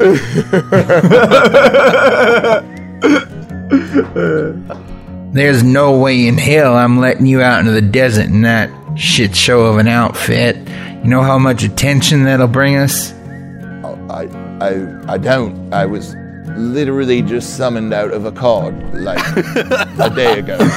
[5.33, 9.35] There's no way in hell I'm letting you out into the desert in that shit
[9.35, 10.57] show of an outfit.
[11.03, 13.11] You know how much attention that'll bring us?
[13.13, 14.27] I,
[14.61, 15.73] I, I don't.
[15.73, 16.15] I was
[16.57, 20.57] literally just summoned out of a card like a day ago.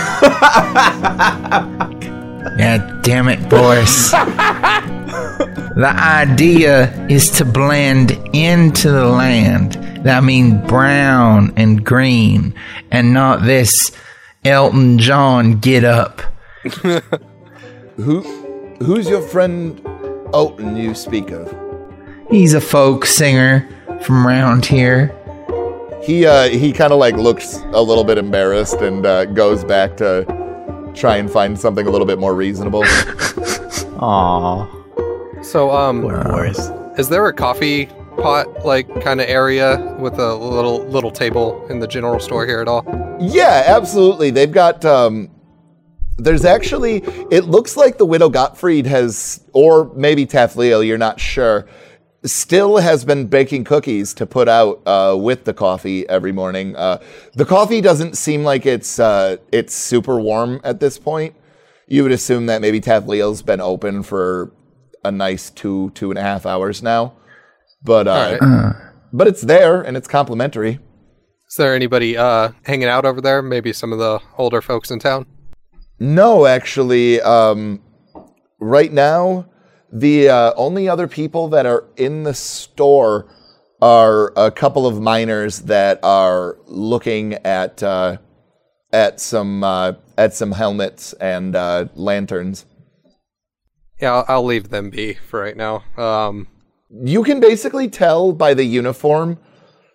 [2.58, 4.10] God damn it, Boris.
[4.10, 9.74] the idea is to blend into the land.
[10.04, 12.54] That means brown and green,
[12.90, 13.90] and not this
[14.44, 16.22] Elton John get up.
[17.96, 18.20] Who,
[18.82, 19.80] who's your friend
[20.34, 21.54] Elton you speak of?
[22.30, 23.66] He's a folk singer
[24.02, 25.15] from around here.
[26.06, 29.96] He, uh, he kind of like looks a little bit embarrassed and uh, goes back
[29.96, 30.24] to
[30.94, 32.82] try and find something a little bit more reasonable.
[33.98, 35.44] Aww.
[35.44, 36.46] So, um, Poor
[36.96, 37.86] is there a coffee
[38.16, 42.60] pot like kind of area with a little little table in the general store here
[42.60, 42.84] at all?
[43.20, 44.30] Yeah, absolutely.
[44.30, 45.30] They've got um
[46.16, 51.66] there's actually it looks like the widow Gottfried has or maybe Tathliel, you're not sure,
[52.26, 56.76] still has been baking cookies to put out uh, with the coffee every morning.
[56.76, 56.98] Uh,
[57.34, 61.34] the coffee doesn't seem like it's uh, it's super warm at this point.
[61.86, 64.52] You would assume that maybe Tathliel's been open for
[65.04, 67.14] a nice two two and a half hours now,
[67.82, 68.72] but uh,
[69.12, 70.80] but it's there and it's complimentary.
[71.48, 73.40] Is there anybody uh hanging out over there?
[73.42, 75.26] Maybe some of the older folks in town.
[75.98, 77.82] No, actually, um,
[78.60, 79.46] right now,
[80.00, 83.32] the uh, only other people that are in the store
[83.80, 88.18] are a couple of miners that are looking at uh,
[88.92, 92.66] at some uh, at some helmets and uh, lanterns.
[94.00, 95.84] Yeah, I'll, I'll leave them be for right now.
[95.96, 96.48] Um,
[96.90, 99.38] You can basically tell by the uniform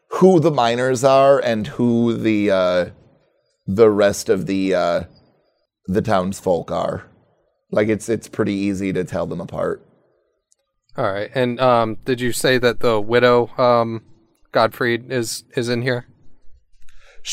[0.10, 2.86] who the miners are and who the uh,
[3.68, 5.04] the rest of the uh,
[5.86, 7.06] the townsfolk are.
[7.72, 9.86] Like it's it's pretty easy to tell them apart.
[10.98, 11.30] All right.
[11.34, 14.04] And um, did you say that the widow um
[14.52, 16.06] Gottfried is is in here?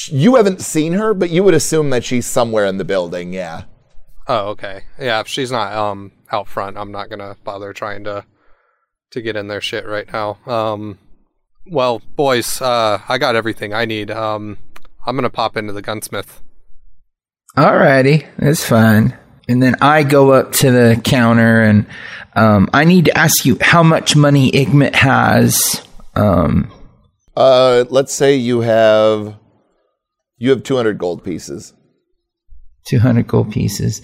[0.07, 3.33] You haven't seen her, but you would assume that she's somewhere in the building.
[3.33, 3.65] Yeah.
[4.27, 4.83] Oh, okay.
[4.99, 8.25] Yeah, if she's not um out front, I'm not gonna bother trying to
[9.11, 10.39] to get in their shit right now.
[10.47, 10.99] Um,
[11.67, 14.11] well, boys, uh, I got everything I need.
[14.11, 14.59] Um,
[15.07, 16.43] I'm gonna pop into the gunsmith.
[17.57, 19.17] Alrighty, that's fine.
[19.49, 21.87] And then I go up to the counter and
[22.35, 25.83] um, I need to ask you how much money Igmit has.
[26.15, 26.71] Um,
[27.37, 29.37] Uh, let's say you have
[30.37, 31.73] you have 200 gold pieces.
[32.89, 34.03] 200 gold pieces.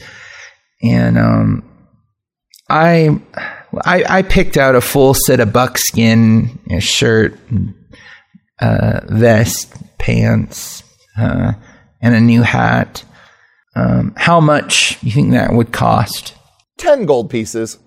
[0.82, 1.62] And um,
[2.68, 3.20] I,
[3.84, 7.38] I I picked out a full set of buckskin, a shirt,
[8.60, 10.82] uh, vest, pants,
[11.18, 11.52] uh,
[12.00, 13.04] and a new hat.
[13.76, 16.34] Um, how much you think that would cost?
[16.78, 17.78] 10 gold pieces.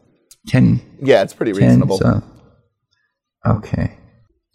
[0.47, 1.97] 10, Yeah, it's pretty 10 reasonable.
[1.97, 2.23] so-
[3.45, 3.97] okay.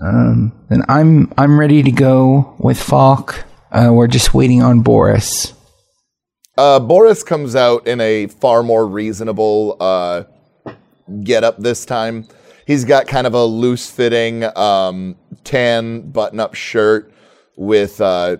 [0.01, 3.45] Um, then I'm I'm ready to go with Falk.
[3.71, 5.53] Uh, we're just waiting on Boris.
[6.59, 10.25] Uh, Boris comes out in a far more reasonable uh,
[11.23, 12.27] get up this time.
[12.67, 17.13] He's got kind of a loose fitting um, tan button up shirt
[17.57, 18.39] with uh,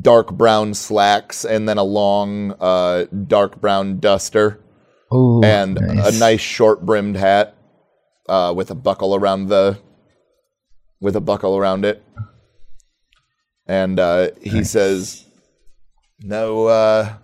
[0.00, 4.60] dark brown slacks and then a long uh, dark brown duster
[5.10, 7.56] Oh, and a nice short brimmed hat
[8.28, 9.78] uh, with a buckle around the
[11.00, 12.04] with a buckle around it.
[13.66, 15.24] And uh, he says,
[16.20, 17.14] "No, uh,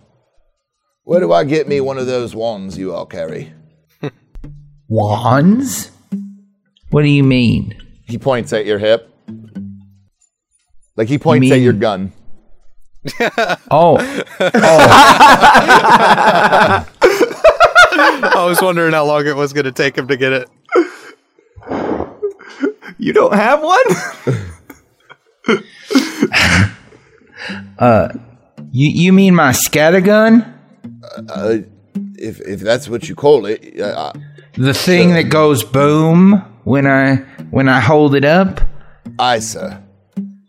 [1.03, 3.53] where do I get me one of those wands you all carry?"
[4.87, 5.91] wands.
[6.89, 7.75] What do you mean?
[8.07, 9.13] He points at your hip,
[10.95, 12.13] like he points at mean- your gun.
[13.71, 13.97] Oh,
[18.29, 20.49] I was wondering how long it was gonna take him to get it.
[22.97, 23.85] You don't have one?
[27.79, 28.09] uh,
[28.71, 30.51] you you mean my scattergun?
[31.29, 31.57] Uh,
[32.17, 34.13] if if that's what you call it, uh,
[34.53, 37.17] The thing that goes boom when I
[37.51, 38.61] when I hold it up.
[39.19, 39.81] Aye, sir.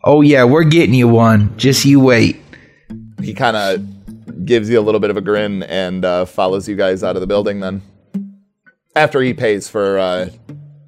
[0.03, 1.55] Oh yeah, we're getting you one.
[1.57, 2.41] Just you wait.
[3.21, 6.75] He kind of gives you a little bit of a grin and uh, follows you
[6.75, 7.59] guys out of the building.
[7.59, 7.81] Then,
[8.95, 10.29] after he pays for uh,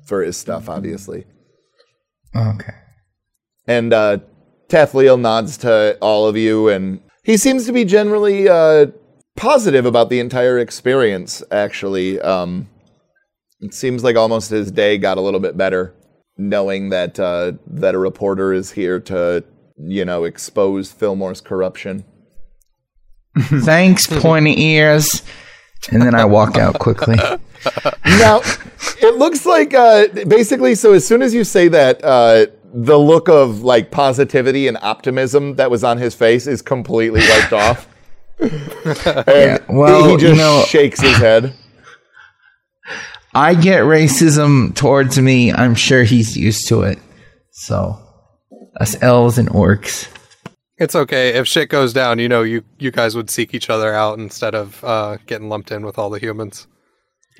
[0.05, 1.25] for his stuff, obviously.
[2.36, 2.73] Okay.
[3.67, 4.19] And uh,
[4.67, 8.88] Tathliel nods to all of you, and he seems to be generally uh,
[9.36, 11.43] positive about the entire experience.
[11.51, 12.69] Actually, um,
[13.59, 15.93] it seems like almost his day got a little bit better,
[16.38, 19.43] knowing that uh, that a reporter is here to,
[19.77, 22.05] you know, expose Fillmore's corruption.
[23.63, 25.23] Thanks, pointy ears.
[25.91, 27.15] And then I walk out quickly.
[28.05, 28.41] now,
[29.01, 30.75] it looks like uh, basically.
[30.75, 35.55] So as soon as you say that, uh, the look of like positivity and optimism
[35.55, 37.87] that was on his face is completely wiped off.
[38.39, 38.51] and
[39.27, 41.53] Yeah, well, he just you know- shakes his head.
[43.33, 45.53] I get racism towards me.
[45.53, 46.97] I'm sure he's used to it.
[47.51, 48.01] So,
[48.79, 50.07] us elves and orcs.
[50.80, 51.30] It's okay.
[51.36, 54.55] If shit goes down, you know, you, you guys would seek each other out instead
[54.55, 56.67] of uh, getting lumped in with all the humans.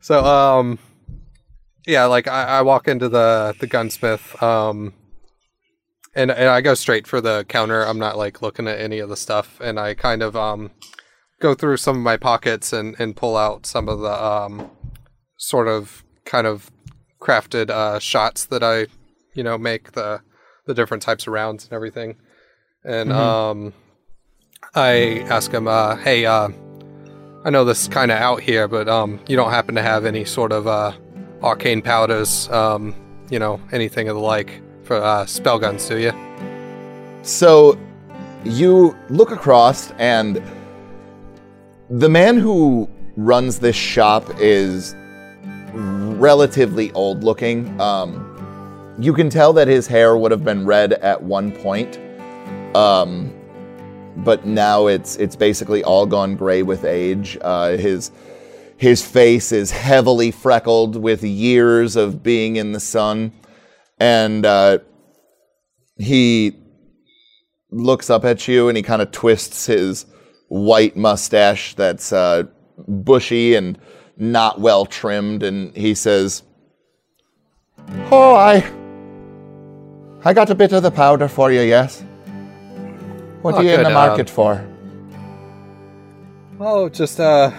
[0.00, 0.78] So, um,
[1.86, 4.94] yeah, like I, I walk into the the gunsmith, um,
[6.14, 7.82] and and I go straight for the counter.
[7.82, 10.70] I'm not like looking at any of the stuff, and I kind of um
[11.40, 14.70] go through some of my pockets and and pull out some of the um
[15.36, 16.70] sort of kind of
[17.20, 18.86] crafted uh shots that I
[19.34, 20.22] you know make the
[20.66, 22.16] the different types of rounds and everything,
[22.84, 23.72] and um
[24.74, 26.50] I ask him, uh, hey, uh.
[27.42, 30.04] I know this is kind of out here, but um, you don't happen to have
[30.04, 30.92] any sort of uh,
[31.42, 32.94] arcane powders, um,
[33.30, 36.12] you know, anything of the like for uh, spell guns, do you?
[37.22, 37.78] So
[38.44, 40.42] you look across, and
[41.88, 44.94] the man who runs this shop is
[45.72, 47.80] relatively old looking.
[47.80, 48.26] Um,
[48.98, 51.98] you can tell that his hair would have been red at one point.
[52.76, 53.34] Um,
[54.16, 57.38] but now it's it's basically all gone gray with age.
[57.40, 58.10] Uh, his
[58.76, 63.32] his face is heavily freckled with years of being in the sun,
[63.98, 64.78] and uh,
[65.98, 66.56] he
[67.70, 70.06] looks up at you and he kind of twists his
[70.48, 72.42] white mustache that's uh,
[72.88, 73.78] bushy and
[74.20, 76.42] not well trimmed, and he says,
[78.12, 78.62] "Oh, I
[80.24, 82.04] I got a bit of the powder for you, yes."
[83.42, 84.62] What Oh, are you in good, the uh, market for?
[86.60, 87.50] Oh, just uh,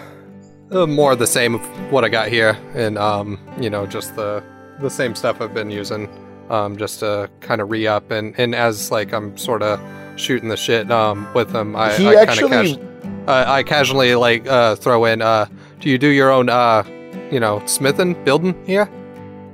[0.72, 4.44] more of the same of what I got here, and um, you know, just the
[4.80, 6.08] the same stuff I've been using,
[6.52, 9.80] um, just to kind of re up, and and as like I'm sort of
[10.18, 14.14] shooting the shit um with them, I He I kind actually- of uh, I casually
[14.16, 15.48] like uh throw in uh,
[15.82, 16.84] do you do your own uh,
[17.32, 18.90] you know, smithing, building here?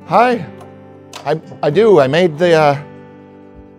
[0.06, 0.46] Hi,
[1.26, 2.00] I I do.
[2.00, 2.84] I made the uh,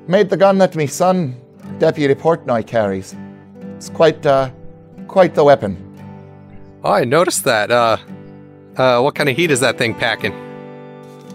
[0.07, 1.37] made the gun that my son,
[1.79, 3.15] Deputy Portnoy, carries.
[3.77, 4.51] It's quite uh,
[5.07, 5.77] quite the weapon.
[6.83, 7.71] Oh, I noticed that.
[7.71, 7.99] Uh,
[8.77, 10.33] uh, what kind of heat is that thing packing?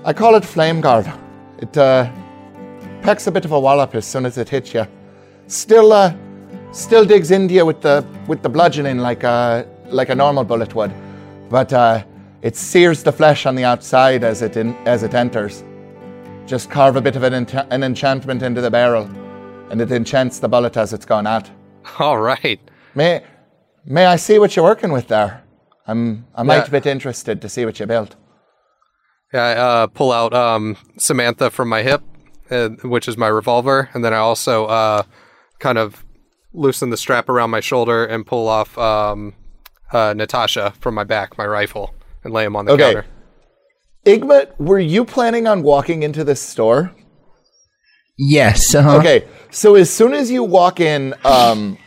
[0.05, 1.11] I call it Flame Guard.
[1.59, 2.09] It uh,
[3.01, 4.85] packs a bit of a wallop as soon as it hits you.
[5.47, 6.13] Still, uh,
[6.71, 10.73] still digs into you with the with the bludgeoning like a like a normal bullet
[10.75, 10.91] would,
[11.49, 12.03] but uh,
[12.41, 15.63] it sears the flesh on the outside as it in, as it enters.
[16.45, 17.33] Just carve a bit of an,
[17.71, 19.05] an enchantment into the barrel,
[19.69, 21.49] and it enchants the bullet as it's gone out.
[21.99, 22.59] All right.
[22.95, 23.23] May
[23.85, 25.43] may I see what you're working with there?
[25.87, 26.79] I'm I might Yeah.
[26.79, 28.15] be interested to see what you built.
[29.33, 32.01] Yeah, I uh, pull out um, Samantha from my hip,
[32.51, 35.03] uh, which is my revolver, and then I also uh,
[35.59, 36.05] kind of
[36.53, 39.33] loosen the strap around my shoulder and pull off um,
[39.93, 42.93] uh, Natasha from my back, my rifle, and lay him on the Okay.
[42.93, 43.05] counter.
[44.05, 46.91] Igmit, were you planning on walking into this store?
[48.17, 48.75] Yes.
[48.75, 48.97] Uh-huh.
[48.97, 51.77] Okay, so as soon as you walk in, um,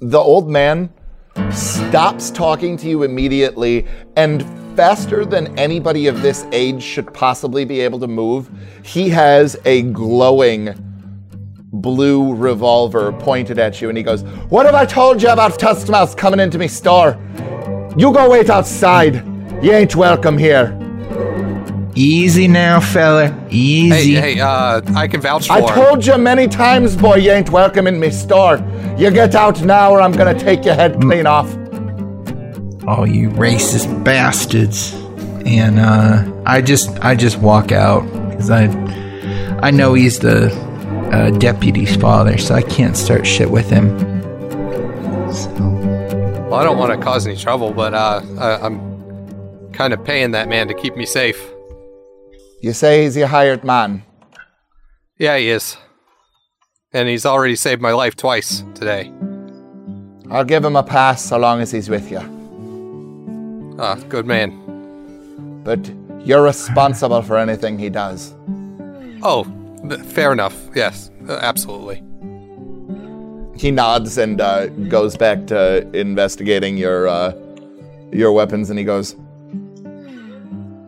[0.00, 0.92] the old man
[1.50, 4.44] stops talking to you immediately, and
[4.76, 8.50] faster than anybody of this age should possibly be able to move,
[8.84, 10.74] he has a glowing
[11.74, 16.16] blue revolver pointed at you, and he goes, What have I told you about Tuskmouth
[16.16, 17.18] coming into me store?
[17.96, 19.16] You go wait outside.
[19.62, 20.78] You ain't welcome here.
[21.96, 23.46] Easy now, fella.
[23.50, 24.14] Easy.
[24.14, 27.50] hey, hey, uh, I can vouch for I told you many times, boy, you ain't
[27.50, 28.58] welcome in me store.
[28.98, 31.52] You get out now or I'm gonna take your head clean off.
[32.86, 34.92] Oh, you racist bastards!
[35.46, 38.64] And uh, I just, I just walk out because I,
[39.62, 40.48] I know he's the
[41.12, 43.98] uh, deputy's father, so I can't start shit with him.
[45.32, 45.50] So,
[46.48, 50.30] Well, I don't want to cause any trouble, but uh, I, I'm kind of paying
[50.32, 51.40] that man to keep me safe.
[52.62, 54.04] You say he's your hired man.
[55.18, 55.76] Yeah, he is.
[56.92, 59.12] And he's already saved my life twice today.
[60.30, 62.20] I'll give him a pass so long as he's with you.
[63.78, 65.62] Ah, good man.
[65.64, 65.90] But
[66.26, 68.34] you're responsible for anything he does.
[69.22, 69.56] Oh, th-
[70.06, 70.54] fair enough.
[70.74, 72.02] Yes, uh, absolutely.
[73.56, 77.32] He nods and uh, goes back to investigating your uh,
[78.12, 79.14] your weapons, and he goes,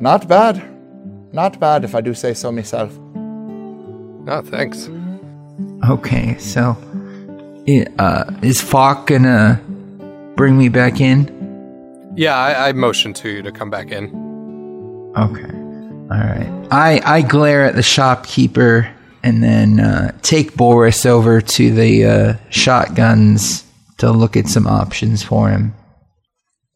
[0.00, 0.62] "Not bad,
[1.32, 2.96] not bad, if I do say so myself."
[4.26, 4.90] No, thanks.
[5.88, 6.76] okay, so
[7.68, 9.60] i- uh, is Falk gonna
[10.36, 11.32] bring me back in?
[12.16, 14.10] Yeah, I, I motioned to you to come back in.
[15.16, 15.55] Okay.
[16.10, 16.68] All right.
[16.70, 18.92] I I glare at the shopkeeper
[19.22, 23.64] and then uh, take Boris over to the uh, shotguns
[23.98, 25.74] to look at some options for him.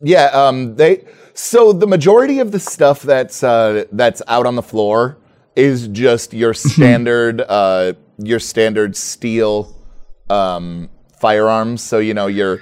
[0.00, 1.04] Yeah, um, they.
[1.34, 5.16] So the majority of the stuff that's uh, that's out on the floor
[5.54, 9.72] is just your standard uh, your standard steel
[10.28, 11.82] um, firearms.
[11.82, 12.60] So you know your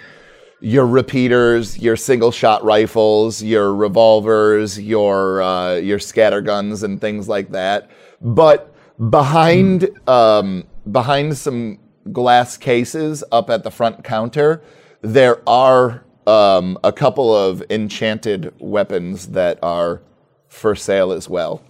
[0.61, 7.29] your repeaters, your single shot rifles, your revolvers, your uh, your scatter guns, and things
[7.29, 7.91] like that.
[8.21, 8.75] But
[9.11, 11.79] behind um, behind some
[12.13, 14.63] glass cases up at the front counter,
[15.03, 20.03] there are um, a couple of enchanted weapons that are
[20.49, 21.63] for sale as well.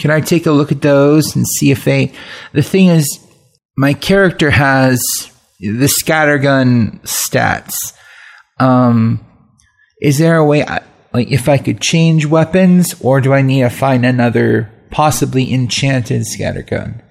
[0.00, 2.12] Can I take a look at those and see if they?
[2.52, 3.26] The thing is,
[3.76, 5.02] my character has
[5.60, 7.92] the scattergun stats.
[8.60, 9.24] Um,
[10.00, 10.82] is there a way, I,
[11.12, 16.22] like, if I could change weapons, or do I need to find another possibly enchanted
[16.22, 17.02] scattergun?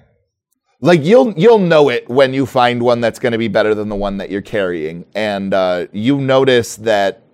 [0.80, 3.88] Like you'll you'll know it when you find one that's going to be better than
[3.88, 7.24] the one that you're carrying, and uh, you notice that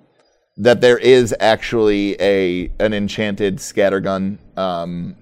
[0.56, 5.14] that there is actually a an enchanted scattergun um,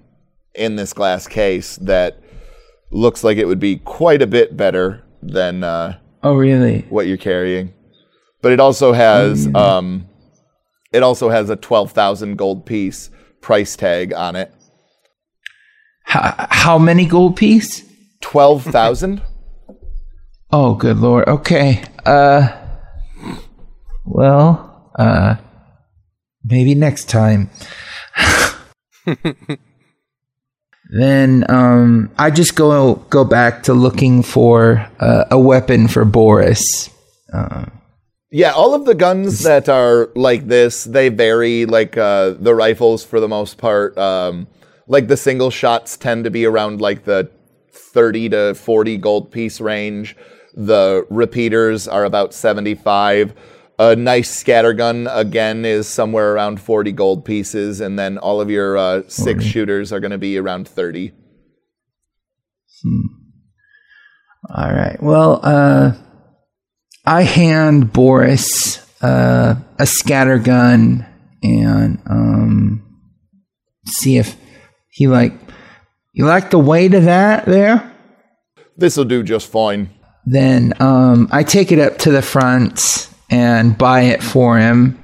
[0.54, 2.22] in this glass case that
[2.92, 6.82] looks like it would be quite a bit better than uh, Oh, really?
[6.88, 7.72] what you're carrying.
[8.42, 10.08] But it also has um,
[10.92, 13.08] it also has a twelve thousand gold piece
[13.40, 14.52] price tag on it.
[16.04, 17.82] How, how many gold piece?
[18.20, 19.22] Twelve thousand.
[20.54, 21.26] Oh, good lord.
[21.28, 21.82] Okay.
[22.04, 22.48] Uh,
[24.04, 25.36] well, uh,
[26.44, 27.48] maybe next time.
[30.98, 36.90] then, um, I just go go back to looking for uh, a weapon for Boris.
[38.34, 41.66] Yeah, all of the guns that are like this, they vary.
[41.66, 44.46] Like uh, the rifles, for the most part, um,
[44.86, 47.30] like the single shots tend to be around like the
[47.70, 50.16] thirty to forty gold piece range.
[50.54, 53.34] The repeaters are about seventy-five.
[53.82, 58.78] A nice scattergun again is somewhere around forty gold pieces, and then all of your
[58.78, 61.10] uh, six shooters are going to be around thirty.
[64.54, 65.02] All right.
[65.02, 65.94] Well, uh,
[67.04, 71.04] I hand Boris uh, a scattergun
[71.42, 73.00] and um,
[73.84, 74.36] see if
[74.90, 75.32] he like
[76.12, 77.92] you like the weight of that there.
[78.76, 79.90] This will do just fine.
[80.24, 85.02] Then um, I take it up to the front and buy it for him.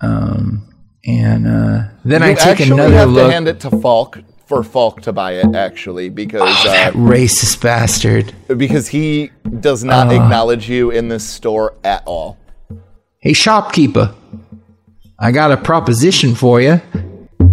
[0.00, 0.68] Um,
[1.06, 3.28] and uh, then I you take actually another have look.
[3.28, 7.62] to hand it to Falk for Falk to buy it, actually, because uh, that racist
[7.62, 8.34] bastard.
[8.56, 12.38] because he does not acknowledge you in this store at all.
[13.20, 14.14] Hey, shopkeeper,
[15.18, 16.80] I got a proposition for you.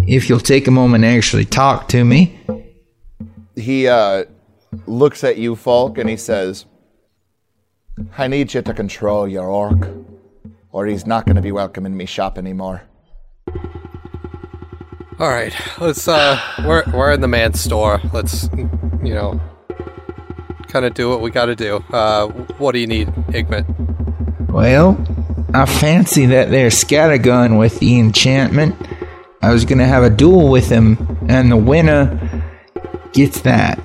[0.08, 2.38] If you'll take a moment and actually talk to me.
[3.56, 4.24] He uh,
[4.86, 6.66] looks at you, Falk, and he says,
[8.16, 9.88] "I need you to control your orc,
[10.76, 12.82] or he's not going to be welcome in me shop anymore."
[15.18, 16.06] All right, let's.
[16.06, 18.02] Uh, we're we're in the man's store.
[18.12, 18.50] Let's,
[19.02, 19.40] you know,
[20.68, 21.76] kind of do what we got to do.
[21.90, 23.64] Uh, what do you need, Igmit?
[24.50, 25.02] Well,
[25.54, 28.76] I fancy that there scattergun with the enchantment.
[29.40, 32.44] I was gonna have a duel with him, and the winner
[33.14, 33.82] gets that.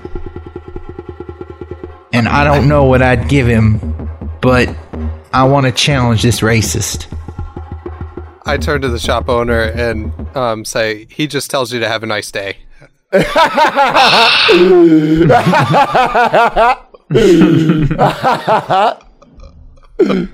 [2.11, 4.09] And I don't know what I'd give him,
[4.41, 4.67] but
[5.34, 7.07] I want to challenge this racist.
[8.45, 12.03] I turn to the shop owner and um, say, he just tells you to have
[12.03, 12.57] a nice day.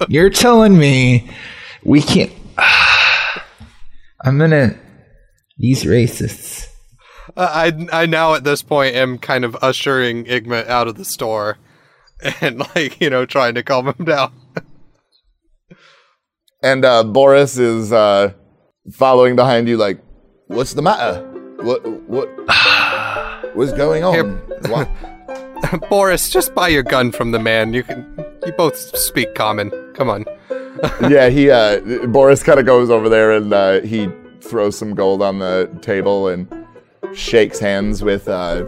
[0.07, 1.29] You're telling me
[1.83, 2.31] we can't.
[4.23, 4.79] I'm gonna.
[5.57, 6.67] These racists.
[7.35, 11.57] I I now at this point am kind of ushering Igmit out of the store,
[12.41, 14.31] and like you know trying to calm him down.
[16.63, 18.33] And uh, Boris is uh,
[18.91, 19.99] following behind you, like,
[20.47, 21.21] "What's the matter?
[21.61, 22.29] What what
[23.55, 24.87] what's going on?" Here.
[25.89, 27.73] Boris, just buy your gun from the man.
[27.73, 28.05] You can
[28.45, 29.71] you both speak common.
[29.93, 30.25] Come on.
[31.09, 34.09] yeah, he uh, Boris kind of goes over there and uh, he
[34.41, 36.47] throws some gold on the table and
[37.13, 38.65] shakes hands with uh,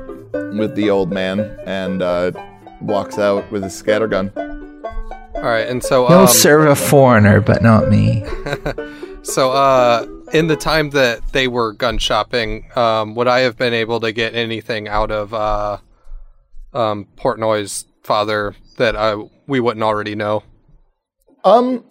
[0.57, 2.31] with the old man and uh,
[2.81, 4.58] walks out with his scattergun.
[5.39, 8.25] All right, and so He'll um, serve a foreigner, but not me.
[9.23, 13.73] So, uh, in the time that they were gun shopping, um, would I have been
[13.73, 15.77] able to get anything out of uh,
[16.73, 19.15] um, Portnoy's father that I,
[19.45, 20.43] we wouldn't already know?
[21.43, 21.83] Um,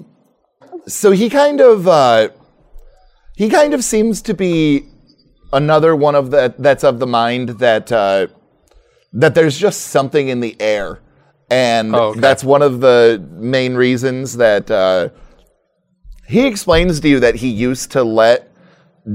[0.87, 2.31] so he kind of uh,
[3.37, 4.87] he kind of seems to be
[5.53, 8.27] another one of the that's of the mind that uh,
[9.13, 11.01] that there's just something in the air,
[11.51, 12.21] and Oh, okay.
[12.21, 15.09] that's one of the main reasons that uh,
[16.27, 18.51] he explains to you that he used to let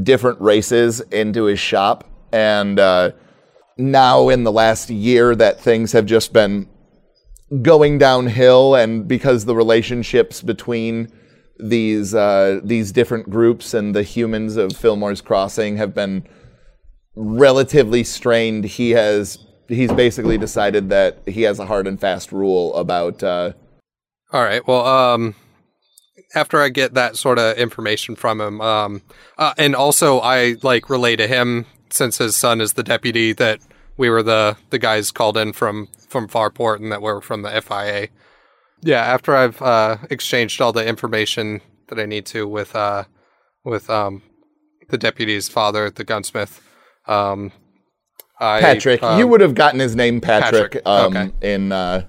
[0.04, 3.12] different races into his shop, and uh,
[3.78, 6.68] now in the last year that things have just been
[7.62, 11.12] going downhill, and because the relationships between
[11.60, 16.28] these uh, these different groups and the humans of Fillmore's Crossing have been
[17.16, 19.38] relatively strained, he has
[19.68, 23.24] he's basically decided that he has a hard and fast rule about.
[23.24, 23.54] Uh,
[24.32, 24.66] All right.
[24.68, 25.36] Well, um,
[26.36, 29.02] after I get that sort of information from him, um,
[29.38, 33.60] uh, and also I like relay to him since his son is the deputy that
[33.98, 37.62] we were the the guys called in from from Farport and that we're from the
[37.62, 38.08] FIA.
[38.82, 39.02] Yeah.
[39.02, 43.06] After I've uh, exchanged all the information that I need to with uh,
[43.64, 44.24] with um,
[44.90, 46.62] the deputy's father, the gunsmith.
[47.08, 47.52] Um,
[48.40, 51.54] I, Patrick, um, you would have gotten his name Patrick, Patrick, um, okay.
[51.54, 52.06] in uh,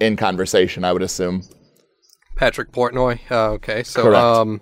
[0.00, 1.42] in conversation, I would assume.
[2.36, 3.18] Patrick Portnoy.
[3.30, 4.22] Uh, okay, so Correct.
[4.22, 4.60] um,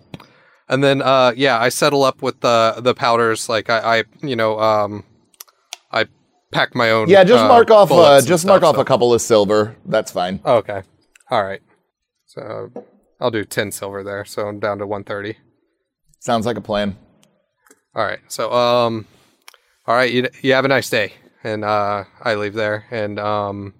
[0.69, 3.49] and then uh, yeah, I settle up with the the powders.
[3.49, 5.05] Like I, I you know, um,
[5.93, 6.07] I
[6.53, 7.09] pack my own.
[7.09, 9.77] Yeah, just uh, mark off uh, just mark stuff, off so- a couple of silver.
[9.87, 10.41] That's fine.
[10.45, 10.83] Okay,
[11.31, 11.61] all right.
[12.27, 12.71] So
[13.21, 14.25] I'll do ten silver there.
[14.25, 15.37] So I'm down to one thirty.
[16.21, 16.97] Sounds like a plan.
[17.95, 18.21] All right.
[18.29, 19.07] So um,
[19.87, 20.11] all right.
[20.11, 21.13] You you have a nice day,
[21.43, 23.75] and uh, I leave there, and um,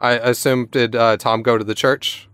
[0.00, 2.28] I assume did uh, Tom go to the church?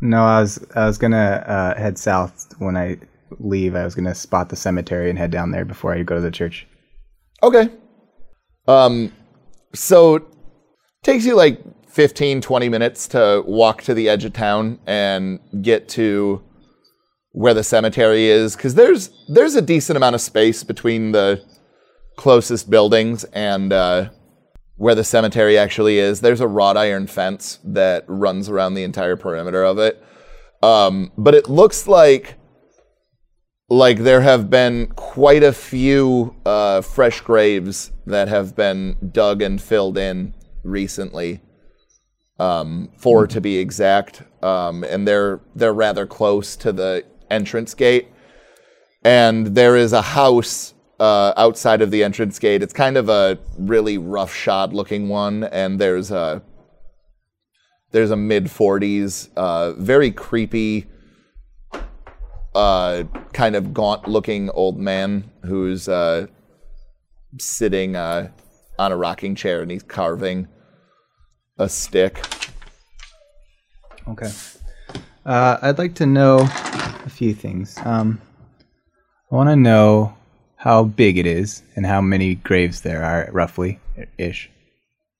[0.00, 2.98] No, I was I was gonna uh, head south when I
[3.38, 3.74] leave.
[3.74, 6.30] I was gonna spot the cemetery and head down there before I go to the
[6.30, 6.66] church.
[7.42, 7.70] Okay.
[8.66, 9.12] Um,
[9.74, 10.24] so
[11.02, 11.60] takes you like
[11.90, 16.42] 15, 20 minutes to walk to the edge of town and get to
[17.32, 21.42] where the cemetery is because there's there's a decent amount of space between the
[22.16, 24.10] closest buildings and uh,
[24.76, 26.20] where the cemetery actually is.
[26.20, 30.02] There's a wrought iron fence that runs around the entire perimeter of it.
[30.62, 32.38] Um, but it looks like
[33.68, 39.60] like there have been quite a few uh, fresh graves that have been dug and
[39.60, 41.40] filled in recently.
[42.38, 48.08] Um, four to be exact, um, and they're they're rather close to the entrance gate.
[49.04, 50.73] And there is a house
[51.04, 52.62] uh, outside of the entrance gate.
[52.62, 56.42] It's kind of a really roughshod looking one, and there's a
[57.90, 60.86] there's a mid 40s, uh, very creepy
[62.54, 66.26] uh, kind of gaunt looking old man who's uh,
[67.38, 68.30] sitting uh,
[68.78, 70.48] on a rocking chair and he's carving
[71.58, 72.24] a stick.
[74.08, 74.30] Okay.
[75.26, 77.76] Uh, I'd like to know a few things.
[77.84, 78.20] Um,
[79.30, 80.16] I want to know
[80.64, 83.78] how big it is and how many graves there are, roughly,
[84.16, 84.50] ish,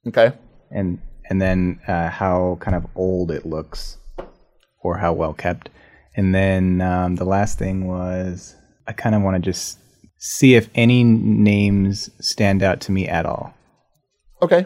[0.08, 0.32] Okay.
[0.70, 0.98] and
[1.28, 3.98] and then uh, how kind of old it looks,
[4.82, 5.68] or how well kept.
[6.16, 8.56] And then um, the last thing was
[8.86, 9.78] I kind of want to just
[10.18, 13.52] see if any names stand out to me at all.
[14.40, 14.64] Okay.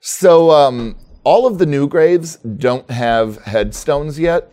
[0.00, 4.50] So um, all of the new graves don't have headstones yet.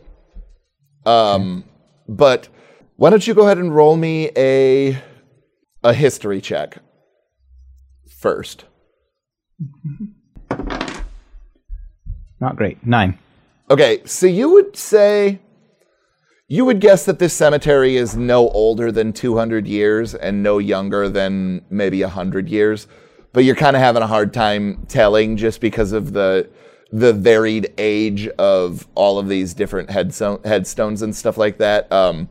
[1.05, 1.65] Um,
[2.07, 2.47] but
[2.95, 4.97] why don't you go ahead and roll me a
[5.85, 6.79] a history check
[8.19, 8.65] first?
[12.41, 12.85] Not great.
[12.85, 13.17] Nine.
[13.69, 15.39] Okay, so you would say
[16.47, 21.09] you would guess that this cemetery is no older than 200 years and no younger
[21.09, 22.87] than maybe 100 years,
[23.33, 26.49] but you're kind of having a hard time telling just because of the
[26.91, 31.91] the varied age of all of these different headstone, headstones and stuff like that.
[31.91, 32.29] Um,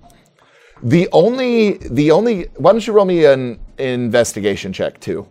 [0.83, 5.27] the only the only why don't you roll me an investigation check too.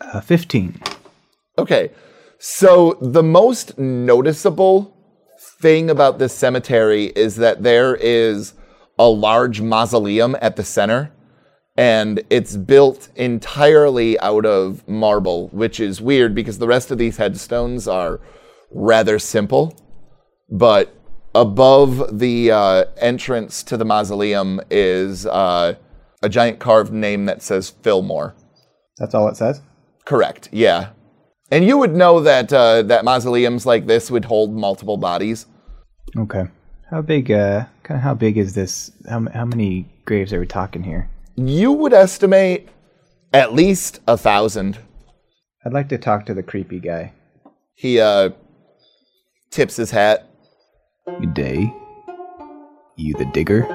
[0.00, 0.80] Uh, 15.
[1.58, 1.90] Okay.
[2.38, 4.96] So the most noticeable
[5.60, 8.54] thing about this cemetery is that there is
[8.98, 11.12] a large mausoleum at the center
[11.76, 17.16] and it's built entirely out of marble, which is weird because the rest of these
[17.16, 18.20] headstones are
[18.70, 19.74] rather simple.
[20.50, 20.94] But
[21.34, 25.74] above the uh, entrance to the mausoleum is uh,
[26.22, 28.34] a giant carved name that says Fillmore.
[28.98, 29.60] That's all it says?
[30.04, 30.48] Correct.
[30.52, 30.90] Yeah.
[31.50, 35.46] And you would know that uh, that mausoleums like this would hold multiple bodies.
[36.16, 36.44] Okay.
[36.90, 38.90] How big, uh, kind of how big is this?
[39.08, 41.10] How, how many graves are we talking here?
[41.36, 42.68] You would estimate
[43.32, 44.78] at least a thousand.
[45.64, 47.12] I'd like to talk to the creepy guy.
[47.74, 48.30] He uh,
[49.50, 50.28] tips his hat.
[51.06, 51.74] Good day.
[52.94, 53.66] You the digger?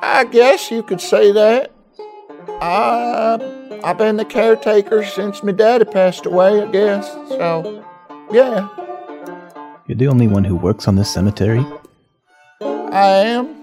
[0.00, 1.70] I guess you could say that.
[2.62, 6.62] I I've been the caretaker since my daddy passed away.
[6.62, 7.84] I guess so.
[8.32, 8.68] Yeah,
[9.86, 11.64] You're the only one who works on this cemetery?
[12.62, 13.54] I am.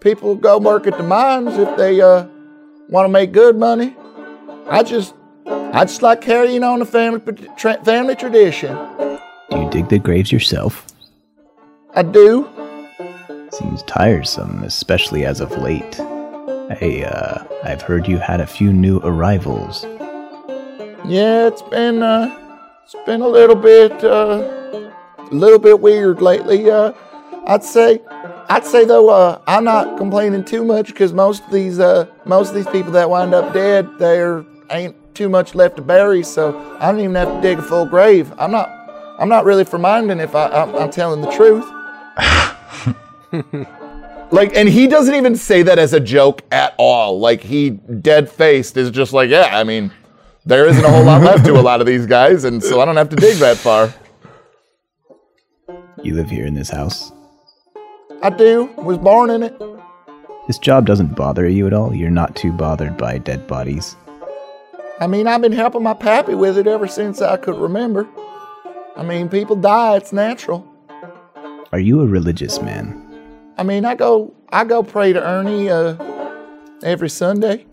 [0.00, 2.26] People go work at the mines if they uh
[2.88, 3.96] want to make good money.
[4.68, 5.14] I just
[5.44, 7.20] I just like carrying on the family
[7.84, 8.76] family tradition.
[9.50, 10.86] Do you dig the graves yourself?
[11.94, 12.48] I do.
[13.52, 15.98] Seems tiresome, especially as of late.
[16.00, 19.84] I, uh, I've heard you had a few new arrivals.
[21.04, 22.36] Yeah, it's been uh,
[22.84, 26.70] it's been a little bit uh, a little bit weird lately.
[26.70, 26.92] Uh,
[27.46, 28.00] I'd say,
[28.48, 32.50] I'd say though, uh, I'm not complaining too much because most of these uh, most
[32.50, 36.56] of these people that wind up dead, there ain't too much left to bury, so
[36.78, 38.32] I don't even have to dig a full grave.
[38.38, 38.68] I'm not,
[39.18, 41.64] I'm not really for minding if I, I'm, I'm telling the truth.
[44.32, 47.18] Like, and he doesn't even say that as a joke at all.
[47.18, 49.90] Like, he dead faced is just like, yeah, I mean,
[50.46, 52.84] there isn't a whole lot left to a lot of these guys, and so I
[52.84, 53.92] don't have to dig that far.
[56.02, 57.10] You live here in this house?
[58.22, 58.66] I do.
[58.76, 59.60] Was born in it.
[60.46, 61.94] This job doesn't bother you at all?
[61.94, 63.96] You're not too bothered by dead bodies?
[65.00, 68.06] I mean, I've been helping my pappy with it ever since I could remember.
[68.96, 69.96] I mean, people die.
[69.96, 70.69] It's natural.
[71.72, 73.00] Are you a religious man?
[73.56, 75.94] I mean, I go, I go pray to Ernie uh,
[76.82, 77.64] every Sunday.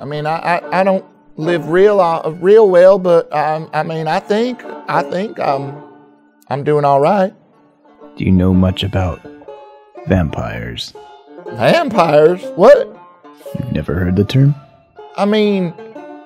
[0.00, 1.04] I mean, I, I, I don't
[1.36, 5.74] live real, uh, real well, but um, I mean, I think, I think I'm,
[6.48, 7.34] I'm doing all right.
[8.16, 9.20] Do you know much about
[10.06, 10.94] vampires?
[11.48, 12.42] Vampires?
[12.56, 12.96] What?
[13.58, 14.54] You've never heard the term?
[15.18, 15.74] I mean,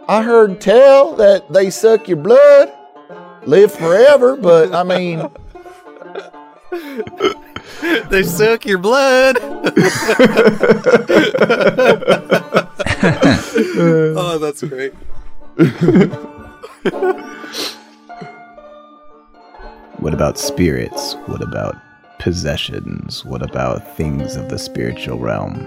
[0.06, 2.72] I heard tell that they suck your blood,
[3.44, 5.28] live forever, but I mean,
[8.10, 9.38] They suck your blood.
[14.18, 14.94] oh, that's great.
[19.98, 21.14] What about spirits?
[21.26, 21.76] What about
[22.18, 23.24] possessions?
[23.24, 25.66] What about things of the spiritual realm?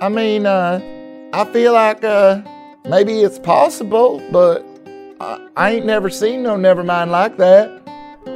[0.00, 0.80] I mean, uh,
[1.32, 2.42] I feel like uh,
[2.84, 4.64] maybe it's possible, but
[5.20, 7.85] I, I ain't never seen no Nevermind like that.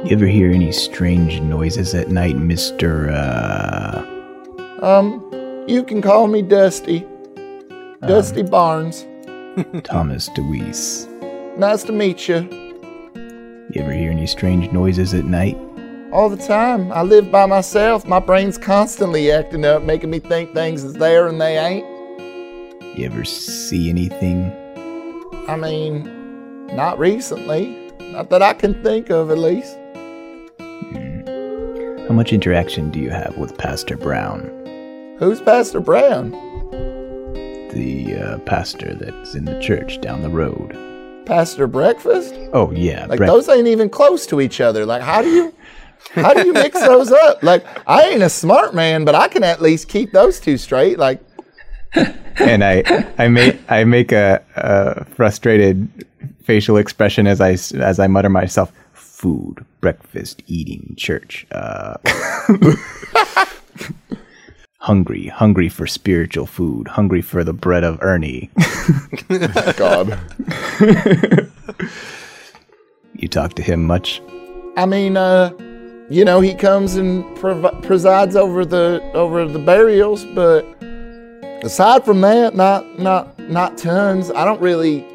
[0.03, 3.11] You ever hear any strange noises at night, Mr.
[3.13, 4.03] Uh.
[4.83, 5.23] Um,
[5.67, 7.05] you can call me Dusty.
[8.07, 9.05] Dusty Barnes.
[9.83, 11.07] Thomas DeWeese?
[11.55, 12.39] Nice to meet you.
[13.69, 15.55] You ever hear any strange noises at night?
[16.11, 16.91] All the time.
[16.91, 18.03] I live by myself.
[18.03, 21.85] My brain's constantly acting up, making me think things is there and they ain't.
[22.97, 24.51] You ever see anything?
[25.47, 27.91] I mean, not recently.
[27.99, 29.77] Not that I can think of, at least.
[32.11, 34.41] How much interaction do you have with Pastor Brown?
[35.17, 36.31] Who's Pastor Brown?
[37.69, 40.75] The uh, pastor that's in the church down the road.
[41.25, 42.35] Pastor Breakfast?
[42.51, 43.05] Oh, yeah.
[43.05, 44.85] Like Brec- those ain't even close to each other.
[44.85, 45.53] Like how do you
[46.09, 47.41] how do you mix those up?
[47.43, 50.99] Like I ain't a smart man, but I can at least keep those two straight.
[50.99, 51.23] Like
[51.93, 55.87] and I, I make, I make a, a frustrated
[56.43, 57.51] facial expression as I,
[57.81, 58.69] as I mutter myself,
[59.21, 61.45] food, breakfast, eating, church.
[61.51, 61.95] Uh,
[64.79, 68.49] hungry, hungry for spiritual food, hungry for the bread of Ernie.
[69.77, 70.19] God.
[73.13, 74.23] You talk to him much?
[74.75, 75.51] I mean, uh,
[76.09, 80.65] you know, he comes and prov- presides over the over the burials, but
[81.63, 84.31] aside from that, not not not tons.
[84.31, 85.05] I don't really.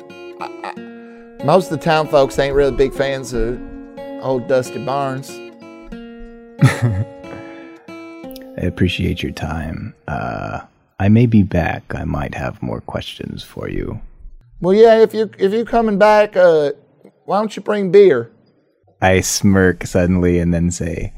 [0.40, 3.58] I, I, most of the town folks ain't really big fans of
[4.22, 5.30] old Dusty Barnes.
[8.58, 9.94] I appreciate your time.
[10.08, 10.60] Uh,
[10.98, 11.94] I may be back.
[11.94, 14.00] I might have more questions for you.
[14.60, 16.72] Well, yeah, if you if you're coming back, uh,
[17.24, 18.32] why don't you bring beer?
[19.02, 21.12] I smirk suddenly and then say,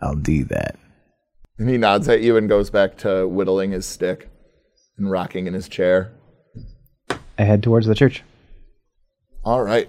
[0.00, 0.76] I'll do that.
[1.58, 4.28] And he nods at you and goes back to whittling his stick
[4.98, 6.12] and rocking in his chair.
[7.38, 8.24] I head towards the church.
[9.44, 9.88] All right.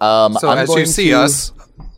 [0.00, 1.52] Um, So I'm as you see to- us,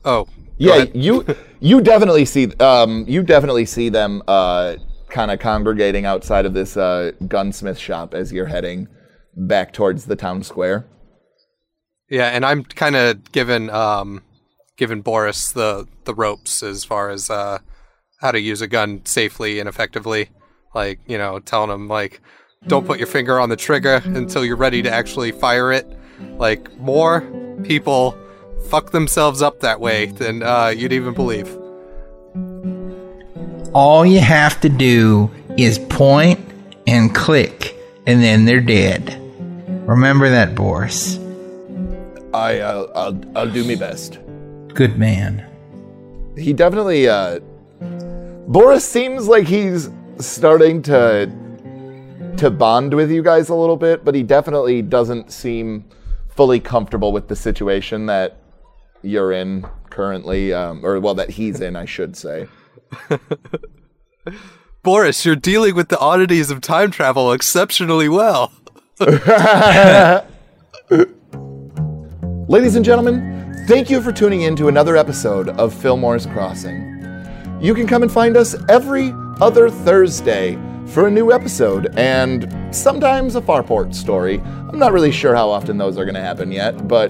[0.04, 0.26] oh,
[0.58, 1.24] yeah, you
[1.60, 4.76] you definitely see um you definitely see them uh
[5.08, 8.86] kind of congregating outside of this uh gunsmith shop as you're heading
[9.36, 10.86] back towards the town square.
[12.08, 14.22] Yeah, and I'm kind of giving um
[14.76, 17.58] giving Boris the the ropes as far as uh
[18.20, 20.28] how to use a gun safely and effectively.
[20.74, 22.20] Like, you know, telling him like
[22.66, 25.86] don't put your finger on the trigger until you're ready to actually fire it.
[26.36, 27.20] Like more
[27.64, 28.16] people
[28.68, 31.56] fuck themselves up that way than uh, you'd even believe.
[33.72, 36.40] All you have to do is point
[36.86, 37.76] and click,
[38.06, 39.16] and then they're dead.
[39.86, 41.18] Remember that, Boris.
[42.32, 44.18] I uh, I'll I'll do my best.
[44.74, 45.46] Good man.
[46.36, 47.40] He definitely uh
[48.46, 51.30] Boris seems like he's starting to
[52.36, 55.84] to bond with you guys a little bit, but he definitely doesn't seem
[56.40, 58.38] fully comfortable with the situation that
[59.02, 62.48] you're in currently, um, or well, that he's in, I should say.
[64.82, 68.54] Boris, you're dealing with the oddities of time travel exceptionally well.
[72.48, 76.96] Ladies and gentlemen, thank you for tuning in to another episode of Fillmore's Crossing.
[77.60, 79.12] You can come and find us every
[79.42, 80.58] other Thursday
[80.90, 84.40] for a new episode and sometimes a Farport story.
[84.40, 87.08] I'm not really sure how often those are going to happen yet, but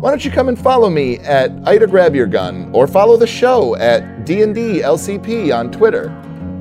[0.00, 3.26] why don't you come and follow me at Ida Grab Your Gun or follow the
[3.26, 6.10] show at D&D LCP on Twitter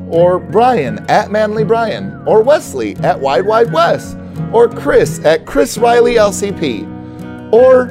[0.09, 4.15] or Brian at Manly Brian or Wesley at Wide Wide Wes
[4.51, 7.89] or Chris at Chris Riley LCP or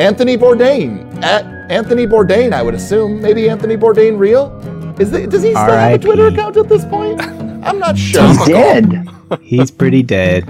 [0.00, 3.20] Anthony Bourdain at Anthony Bourdain, I would assume.
[3.20, 4.50] Maybe Anthony Bourdain real?
[4.98, 5.98] Is it, does he still have a.
[5.98, 7.20] Twitter account at this point?
[7.20, 8.26] I'm not sure.
[8.26, 9.08] He's dead.
[9.40, 10.44] He's pretty dead.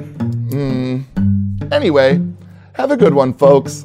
[0.50, 1.00] Hmm.
[1.70, 2.20] Anyway,
[2.72, 3.84] have a good one, folks.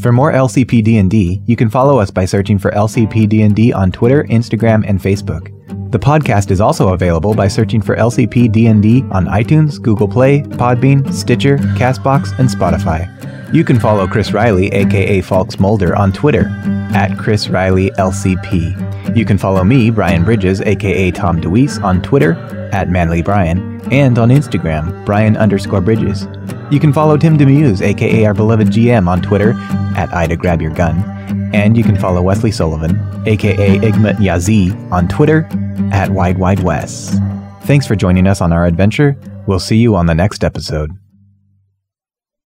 [0.00, 4.24] For more LCP D&D, you can follow us by searching for LCP D&D on Twitter,
[4.24, 5.52] Instagram, and Facebook.
[5.92, 11.12] The podcast is also available by searching for LCP D&D on iTunes, Google Play, Podbean,
[11.12, 13.06] Stitcher, Castbox, and Spotify.
[13.52, 16.46] You can follow Chris Riley, aka Falks Mulder, on Twitter
[16.94, 19.14] at Chris Riley LCP.
[19.14, 22.32] You can follow me, Brian Bridges, aka Tom DeWeese, on Twitter
[22.72, 26.26] at Manly Brian, and on Instagram, Brian underscore Bridges.
[26.70, 29.52] You can follow Tim DeMuse, aka our beloved GM, on Twitter
[29.94, 31.41] at Ida Grab Your Gun.
[31.52, 35.48] And you can follow Wesley Sullivan, aka Igmit Yazi, on Twitter
[35.92, 37.18] at Wide Wide Wes.
[37.62, 39.16] Thanks for joining us on our adventure.
[39.46, 40.90] We'll see you on the next episode.